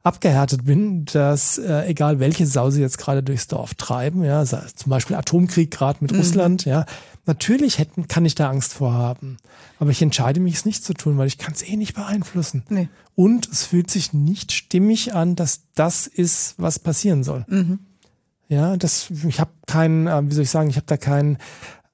abgehärtet 0.02 0.64
bin, 0.64 1.04
dass 1.04 1.58
äh, 1.58 1.86
egal 1.88 2.20
welche 2.20 2.46
Sau 2.46 2.70
sie 2.70 2.80
jetzt 2.80 2.96
gerade 2.96 3.22
durchs 3.22 3.48
Dorf 3.48 3.74
treiben, 3.74 4.24
ja, 4.24 4.44
zum 4.44 4.90
Beispiel 4.90 5.16
Atomkrieg 5.16 5.70
gerade 5.70 5.98
mit 6.00 6.12
mhm. 6.12 6.18
Russland, 6.18 6.64
ja, 6.64 6.86
natürlich 7.26 7.78
hätten, 7.78 8.08
kann 8.08 8.24
ich 8.24 8.34
da 8.34 8.48
Angst 8.48 8.72
vor 8.72 8.92
haben. 8.92 9.36
Aber 9.78 9.90
ich 9.90 10.00
entscheide 10.02 10.40
mich, 10.40 10.54
es 10.54 10.64
nicht 10.64 10.84
zu 10.84 10.94
tun, 10.94 11.18
weil 11.18 11.26
ich 11.26 11.38
kann 11.38 11.52
es 11.52 11.62
eh 11.62 11.76
nicht 11.76 11.94
beeinflussen. 11.94 12.64
Nee. 12.68 12.88
Und 13.14 13.48
es 13.48 13.64
fühlt 13.64 13.90
sich 13.90 14.12
nicht 14.12 14.52
stimmig 14.52 15.14
an, 15.14 15.36
dass 15.36 15.62
das 15.74 16.06
ist, 16.06 16.54
was 16.58 16.78
passieren 16.78 17.24
soll. 17.24 17.44
Mhm. 17.48 17.80
Ja, 18.48 18.76
das, 18.76 19.10
ich 19.26 19.40
habe 19.40 19.50
keinen, 19.66 20.06
äh, 20.06 20.22
wie 20.30 20.34
soll 20.34 20.44
ich 20.44 20.50
sagen, 20.50 20.70
ich 20.70 20.76
habe 20.76 20.86
da 20.86 20.96
keinen 20.96 21.38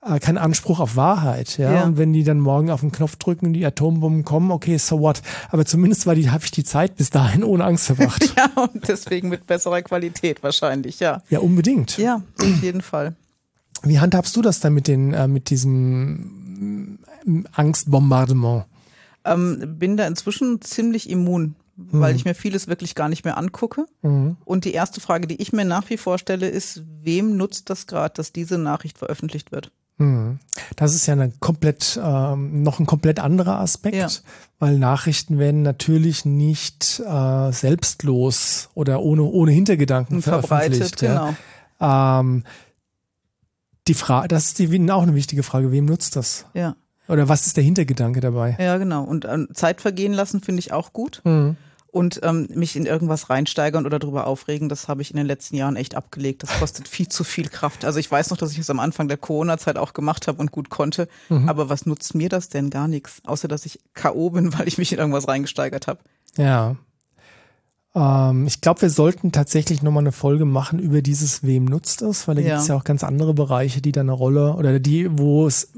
äh, 0.04 0.18
keinen 0.18 0.38
Anspruch 0.38 0.80
auf 0.80 0.96
Wahrheit. 0.96 1.58
Ja? 1.58 1.72
ja? 1.72 1.84
Und 1.84 1.96
wenn 1.96 2.12
die 2.12 2.24
dann 2.24 2.40
morgen 2.40 2.70
auf 2.70 2.80
den 2.80 2.92
Knopf 2.92 3.16
drücken 3.16 3.46
und 3.46 3.52
die 3.52 3.64
Atombomben 3.64 4.24
kommen, 4.24 4.50
okay, 4.50 4.76
so 4.76 5.00
what. 5.00 5.22
Aber 5.50 5.64
zumindest 5.64 6.06
war 6.06 6.14
die, 6.14 6.30
habe 6.30 6.44
ich 6.44 6.50
die 6.50 6.64
Zeit 6.64 6.96
bis 6.96 7.10
dahin 7.10 7.44
ohne 7.44 7.64
Angst 7.64 7.86
verbracht. 7.86 8.34
ja, 8.36 8.50
und 8.60 8.88
deswegen 8.88 9.28
mit 9.28 9.46
besserer 9.46 9.82
Qualität 9.82 10.42
wahrscheinlich, 10.42 10.98
ja. 11.00 11.22
Ja, 11.30 11.38
unbedingt. 11.38 11.98
Ja, 11.98 12.22
auf 12.40 12.62
jeden 12.62 12.82
Fall. 12.82 13.14
Wie 13.82 14.00
handhabst 14.00 14.36
du 14.36 14.42
das 14.42 14.60
dann 14.60 14.74
mit 14.74 14.88
den, 14.88 15.12
äh, 15.12 15.28
mit 15.28 15.50
diesem 15.50 16.98
mm, 17.24 17.46
Angstbombardement? 17.52 18.64
Ähm, 19.24 19.76
bin 19.78 19.96
da 19.96 20.06
inzwischen 20.06 20.60
ziemlich 20.60 21.08
immun, 21.08 21.54
weil 21.76 22.12
mhm. 22.12 22.16
ich 22.16 22.24
mir 22.24 22.34
vieles 22.34 22.68
wirklich 22.68 22.94
gar 22.94 23.08
nicht 23.08 23.24
mehr 23.24 23.38
angucke. 23.38 23.86
Mhm. 24.02 24.36
Und 24.44 24.64
die 24.64 24.72
erste 24.72 25.00
Frage, 25.00 25.26
die 25.26 25.40
ich 25.40 25.52
mir 25.52 25.64
nach 25.64 25.90
wie 25.90 25.96
vor 25.96 26.18
stelle, 26.18 26.48
ist, 26.48 26.82
wem 27.02 27.36
nutzt 27.36 27.70
das 27.70 27.86
gerade, 27.86 28.14
dass 28.14 28.32
diese 28.32 28.58
Nachricht 28.58 28.98
veröffentlicht 28.98 29.52
wird? 29.52 29.70
Mhm. 29.98 30.38
Das 30.76 30.94
ist 30.94 31.06
ja 31.06 31.12
eine 31.12 31.32
komplett, 31.40 32.00
ähm, 32.02 32.62
noch 32.62 32.80
ein 32.80 32.86
komplett 32.86 33.20
anderer 33.20 33.60
Aspekt, 33.60 33.96
ja. 33.96 34.08
weil 34.58 34.78
Nachrichten 34.78 35.38
werden 35.38 35.62
natürlich 35.62 36.24
nicht 36.24 37.00
äh, 37.06 37.52
selbstlos 37.52 38.70
oder 38.74 39.02
ohne, 39.02 39.22
ohne 39.22 39.52
Hintergedanken 39.52 40.22
veröffentlicht. 40.22 40.98
Verbreitet, 40.98 41.36
genau. 41.80 42.20
Ähm, 42.20 42.44
die 43.92 43.98
Frage, 43.98 44.28
das 44.28 44.46
ist 44.46 44.58
die, 44.58 44.90
auch 44.90 45.02
eine 45.02 45.14
wichtige 45.14 45.42
Frage, 45.42 45.70
wem 45.70 45.84
nutzt 45.84 46.16
das? 46.16 46.46
Ja. 46.54 46.76
Oder 47.08 47.28
was 47.28 47.46
ist 47.46 47.58
der 47.58 47.64
Hintergedanke 47.64 48.20
dabei? 48.20 48.56
Ja, 48.58 48.78
genau. 48.78 49.04
Und 49.04 49.26
ähm, 49.26 49.48
Zeit 49.52 49.82
vergehen 49.82 50.14
lassen 50.14 50.40
finde 50.40 50.60
ich 50.60 50.72
auch 50.72 50.94
gut. 50.94 51.20
Mhm. 51.24 51.56
Und 51.88 52.20
ähm, 52.22 52.48
mich 52.54 52.74
in 52.74 52.86
irgendwas 52.86 53.28
reinsteigern 53.28 53.84
oder 53.84 53.98
darüber 53.98 54.26
aufregen, 54.26 54.70
das 54.70 54.88
habe 54.88 55.02
ich 55.02 55.10
in 55.10 55.18
den 55.18 55.26
letzten 55.26 55.56
Jahren 55.56 55.76
echt 55.76 55.94
abgelegt. 55.94 56.42
Das 56.42 56.58
kostet 56.58 56.88
viel 56.88 57.08
zu 57.08 57.22
viel 57.22 57.50
Kraft. 57.50 57.84
Also 57.84 57.98
ich 57.98 58.10
weiß 58.10 58.30
noch, 58.30 58.38
dass 58.38 58.52
ich 58.52 58.58
es 58.58 58.70
am 58.70 58.80
Anfang 58.80 59.08
der 59.08 59.18
Corona-Zeit 59.18 59.76
auch 59.76 59.92
gemacht 59.92 60.26
habe 60.26 60.40
und 60.40 60.52
gut 60.52 60.70
konnte. 60.70 61.06
Mhm. 61.28 61.50
Aber 61.50 61.68
was 61.68 61.84
nutzt 61.84 62.14
mir 62.14 62.30
das 62.30 62.48
denn? 62.48 62.70
Gar 62.70 62.88
nichts. 62.88 63.20
Außer 63.26 63.46
dass 63.46 63.66
ich 63.66 63.78
K.O. 63.92 64.30
bin, 64.30 64.54
weil 64.58 64.68
ich 64.68 64.78
mich 64.78 64.90
in 64.92 64.98
irgendwas 64.98 65.28
reingesteigert 65.28 65.86
habe. 65.86 66.00
Ja. 66.38 66.76
Ähm, 67.94 68.46
ich 68.46 68.60
glaube, 68.60 68.82
wir 68.82 68.90
sollten 68.90 69.32
tatsächlich 69.32 69.82
nochmal 69.82 70.02
eine 70.02 70.12
Folge 70.12 70.44
machen 70.44 70.78
über 70.78 71.02
dieses, 71.02 71.42
wem 71.42 71.64
nutzt 71.64 72.02
es, 72.02 72.26
weil 72.26 72.36
da 72.36 72.40
ja. 72.40 72.48
gibt 72.48 72.62
es 72.62 72.68
ja 72.68 72.76
auch 72.76 72.84
ganz 72.84 73.04
andere 73.04 73.34
Bereiche, 73.34 73.80
die 73.80 73.92
da 73.92 74.00
eine 74.00 74.12
Rolle 74.12 74.54
oder 74.54 74.80
die, 74.80 75.18
wo 75.18 75.46
es 75.46 75.72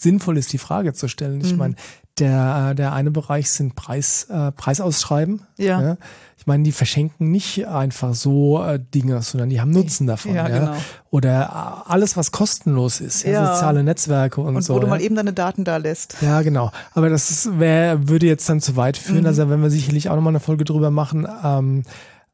sinnvoll 0.00 0.38
ist, 0.38 0.52
die 0.52 0.58
Frage 0.58 0.92
zu 0.92 1.08
stellen. 1.08 1.40
Ich 1.40 1.52
mhm. 1.52 1.58
meine, 1.58 1.74
der, 2.18 2.74
der 2.74 2.92
eine 2.92 3.10
Bereich 3.10 3.50
sind 3.50 3.74
Preis, 3.74 4.24
äh, 4.24 4.52
Preisausschreiben. 4.52 5.42
Ja. 5.56 5.80
ja. 5.80 5.96
Ich 6.36 6.46
meine, 6.46 6.62
die 6.62 6.72
verschenken 6.72 7.30
nicht 7.30 7.66
einfach 7.66 8.14
so 8.14 8.62
äh, 8.62 8.78
Dinge, 8.78 9.20
sondern 9.22 9.50
die 9.50 9.60
haben 9.60 9.70
Nutzen 9.70 10.06
davon. 10.06 10.34
Ja, 10.34 10.48
ja. 10.48 10.58
Genau. 10.58 10.76
Oder 11.10 11.84
äh, 11.86 11.90
alles, 11.90 12.16
was 12.16 12.32
kostenlos 12.32 13.00
ist, 13.00 13.24
ja, 13.24 13.32
ja. 13.32 13.54
soziale 13.54 13.82
Netzwerke 13.84 14.40
und, 14.40 14.56
und 14.56 14.62
so. 14.62 14.74
Wo 14.74 14.78
du 14.78 14.86
mal 14.86 15.00
eben 15.00 15.16
deine 15.16 15.32
Daten 15.32 15.64
da 15.64 15.76
lässt. 15.76 16.16
Ja, 16.20 16.42
genau. 16.42 16.70
Aber 16.92 17.10
das 17.10 17.30
ist, 17.30 17.58
wär, 17.58 18.08
würde 18.08 18.26
jetzt 18.26 18.48
dann 18.48 18.60
zu 18.60 18.76
weit 18.76 18.96
führen. 18.96 19.20
Mhm. 19.20 19.26
Also 19.26 19.50
wenn 19.50 19.62
wir 19.62 19.70
sicherlich 19.70 20.08
auch 20.08 20.16
nochmal 20.16 20.32
eine 20.32 20.40
Folge 20.40 20.64
drüber 20.64 20.90
machen. 20.90 21.28
Ähm, 21.44 21.82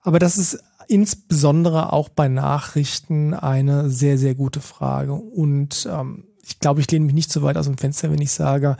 aber 0.02 0.18
das 0.18 0.38
ist 0.38 0.62
insbesondere 0.88 1.92
auch 1.92 2.09
bei 2.09 2.29
Nachrichten 2.29 3.35
eine 3.35 3.90
sehr, 3.90 4.18
sehr 4.18 4.37
gute 4.37 4.61
Frage. 4.61 5.14
Und 5.14 5.88
ähm, 5.90 6.24
ich 6.47 6.61
glaube, 6.61 6.81
ich 6.81 6.91
lehne 6.91 7.07
mich 7.07 7.15
nicht 7.15 7.33
so 7.33 7.43
weit 7.43 7.57
aus 7.57 7.67
dem 7.67 7.79
Fenster, 7.79 8.11
wenn 8.11 8.21
ich 8.21 8.33
sage, 8.33 8.77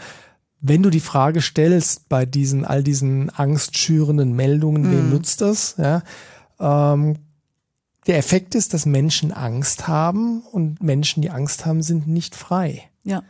wenn 0.61 0.83
du 0.83 0.91
die 0.91 1.01
Frage 1.01 1.43
stellst 1.43 2.09
bei 2.09 2.25
diesen, 2.25 2.65
all 2.65 2.83
diesen 2.83 3.31
angstschürenden 3.31 4.35
Meldungen, 4.35 4.83
mm. 4.83 4.91
wem 4.91 5.11
nutzt 5.11 5.41
das? 5.41 5.77
Ja, 5.77 6.03
ähm, 6.59 7.17
der 8.07 8.19
Effekt 8.19 8.55
ist, 8.55 8.73
dass 8.73 8.87
Menschen 8.87 9.33
Angst 9.33 9.89
haben 9.89 10.43
und 10.53 10.83
Menschen, 10.83 11.23
die 11.23 11.31
Angst 11.31 11.67
haben, 11.67 11.83
sind 11.83 12.07
nicht 12.07 12.37
frei. 12.37 12.85
Ja. 13.03 13.23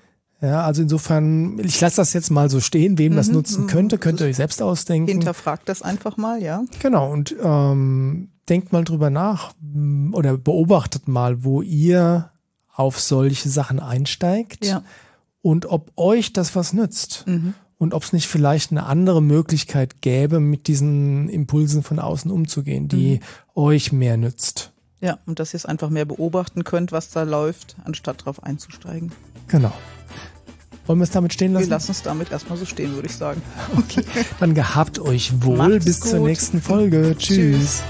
Ja, 0.43 0.65
also 0.65 0.83
insofern, 0.83 1.59
ich 1.61 1.81
lasse 1.81 1.97
das 1.97 2.13
jetzt 2.13 2.31
mal 2.31 2.51
so 2.51 2.61
stehen, 2.61 2.99
wem 2.99 3.13
mhm, 3.13 3.17
das 3.17 3.29
nutzen 3.29 3.63
mhm. 3.63 3.69
könnte, 3.69 3.97
könnt 3.97 4.21
ihr 4.21 4.27
euch 4.27 4.37
selbst 4.37 4.61
ausdenken. 4.61 5.11
Hinterfragt 5.11 5.67
das 5.67 5.81
einfach 5.81 6.19
mal, 6.19 6.43
ja. 6.43 6.63
Genau, 6.81 7.11
und 7.11 7.35
ähm, 7.43 8.29
denkt 8.47 8.71
mal 8.71 8.85
drüber 8.85 9.09
nach 9.09 9.55
oder 10.13 10.37
beobachtet 10.37 11.09
mal, 11.09 11.43
wo 11.43 11.63
ihr 11.63 12.31
auf 12.77 13.01
solche 13.01 13.49
Sachen 13.49 13.81
einsteigt. 13.81 14.65
Ja 14.65 14.83
und 15.47 15.67
ob 15.67 15.93
euch 15.95 16.33
das 16.33 16.57
was 16.57 16.73
nützt. 16.73 17.23
Mhm. 17.29 17.55
Und 17.79 17.95
ob 17.95 18.03
es 18.03 18.13
nicht 18.13 18.27
vielleicht 18.27 18.73
eine 18.73 18.85
andere 18.85 19.23
Möglichkeit 19.23 20.03
gäbe, 20.03 20.41
mit 20.41 20.67
diesen 20.67 21.29
Impulsen 21.29 21.85
von 21.85 22.01
außen 22.01 22.33
umzugehen, 22.33 22.89
die 22.89 23.21
mhm. 23.21 23.21
euch 23.55 23.93
mehr 23.93 24.17
nützt. 24.17 24.73
Ja, 25.01 25.19
und 25.25 25.39
dass 25.39 25.55
ihr 25.55 25.59
es 25.59 25.67
einfach 25.67 25.89
mehr 25.89 26.05
beobachten 26.05 26.65
könnt, 26.65 26.91
was 26.91 27.11
da 27.11 27.23
läuft, 27.23 27.77
anstatt 27.85 28.23
darauf 28.23 28.43
einzusteigen. 28.43 29.13
Genau. 29.47 29.73
Wollen 30.87 30.99
wir 30.99 31.05
es 31.05 31.11
damit 31.11 31.33
stehen 31.33 31.53
lassen? 31.53 31.67
Wir 31.67 31.71
lassen 31.71 31.93
es 31.93 32.03
damit 32.03 32.33
erstmal 32.33 32.59
so 32.59 32.65
stehen, 32.65 32.95
würde 32.95 33.07
ich 33.07 33.15
sagen. 33.15 33.41
Okay. 33.79 34.03
Dann 34.41 34.55
gehabt 34.55 34.99
euch 34.99 35.45
wohl. 35.45 35.59
Macht's 35.59 35.85
Bis 35.85 36.01
gut. 36.01 36.11
zur 36.11 36.21
nächsten 36.27 36.61
Folge. 36.61 37.15
Tschüss. 37.17 37.37
Tschüss. 37.37 37.83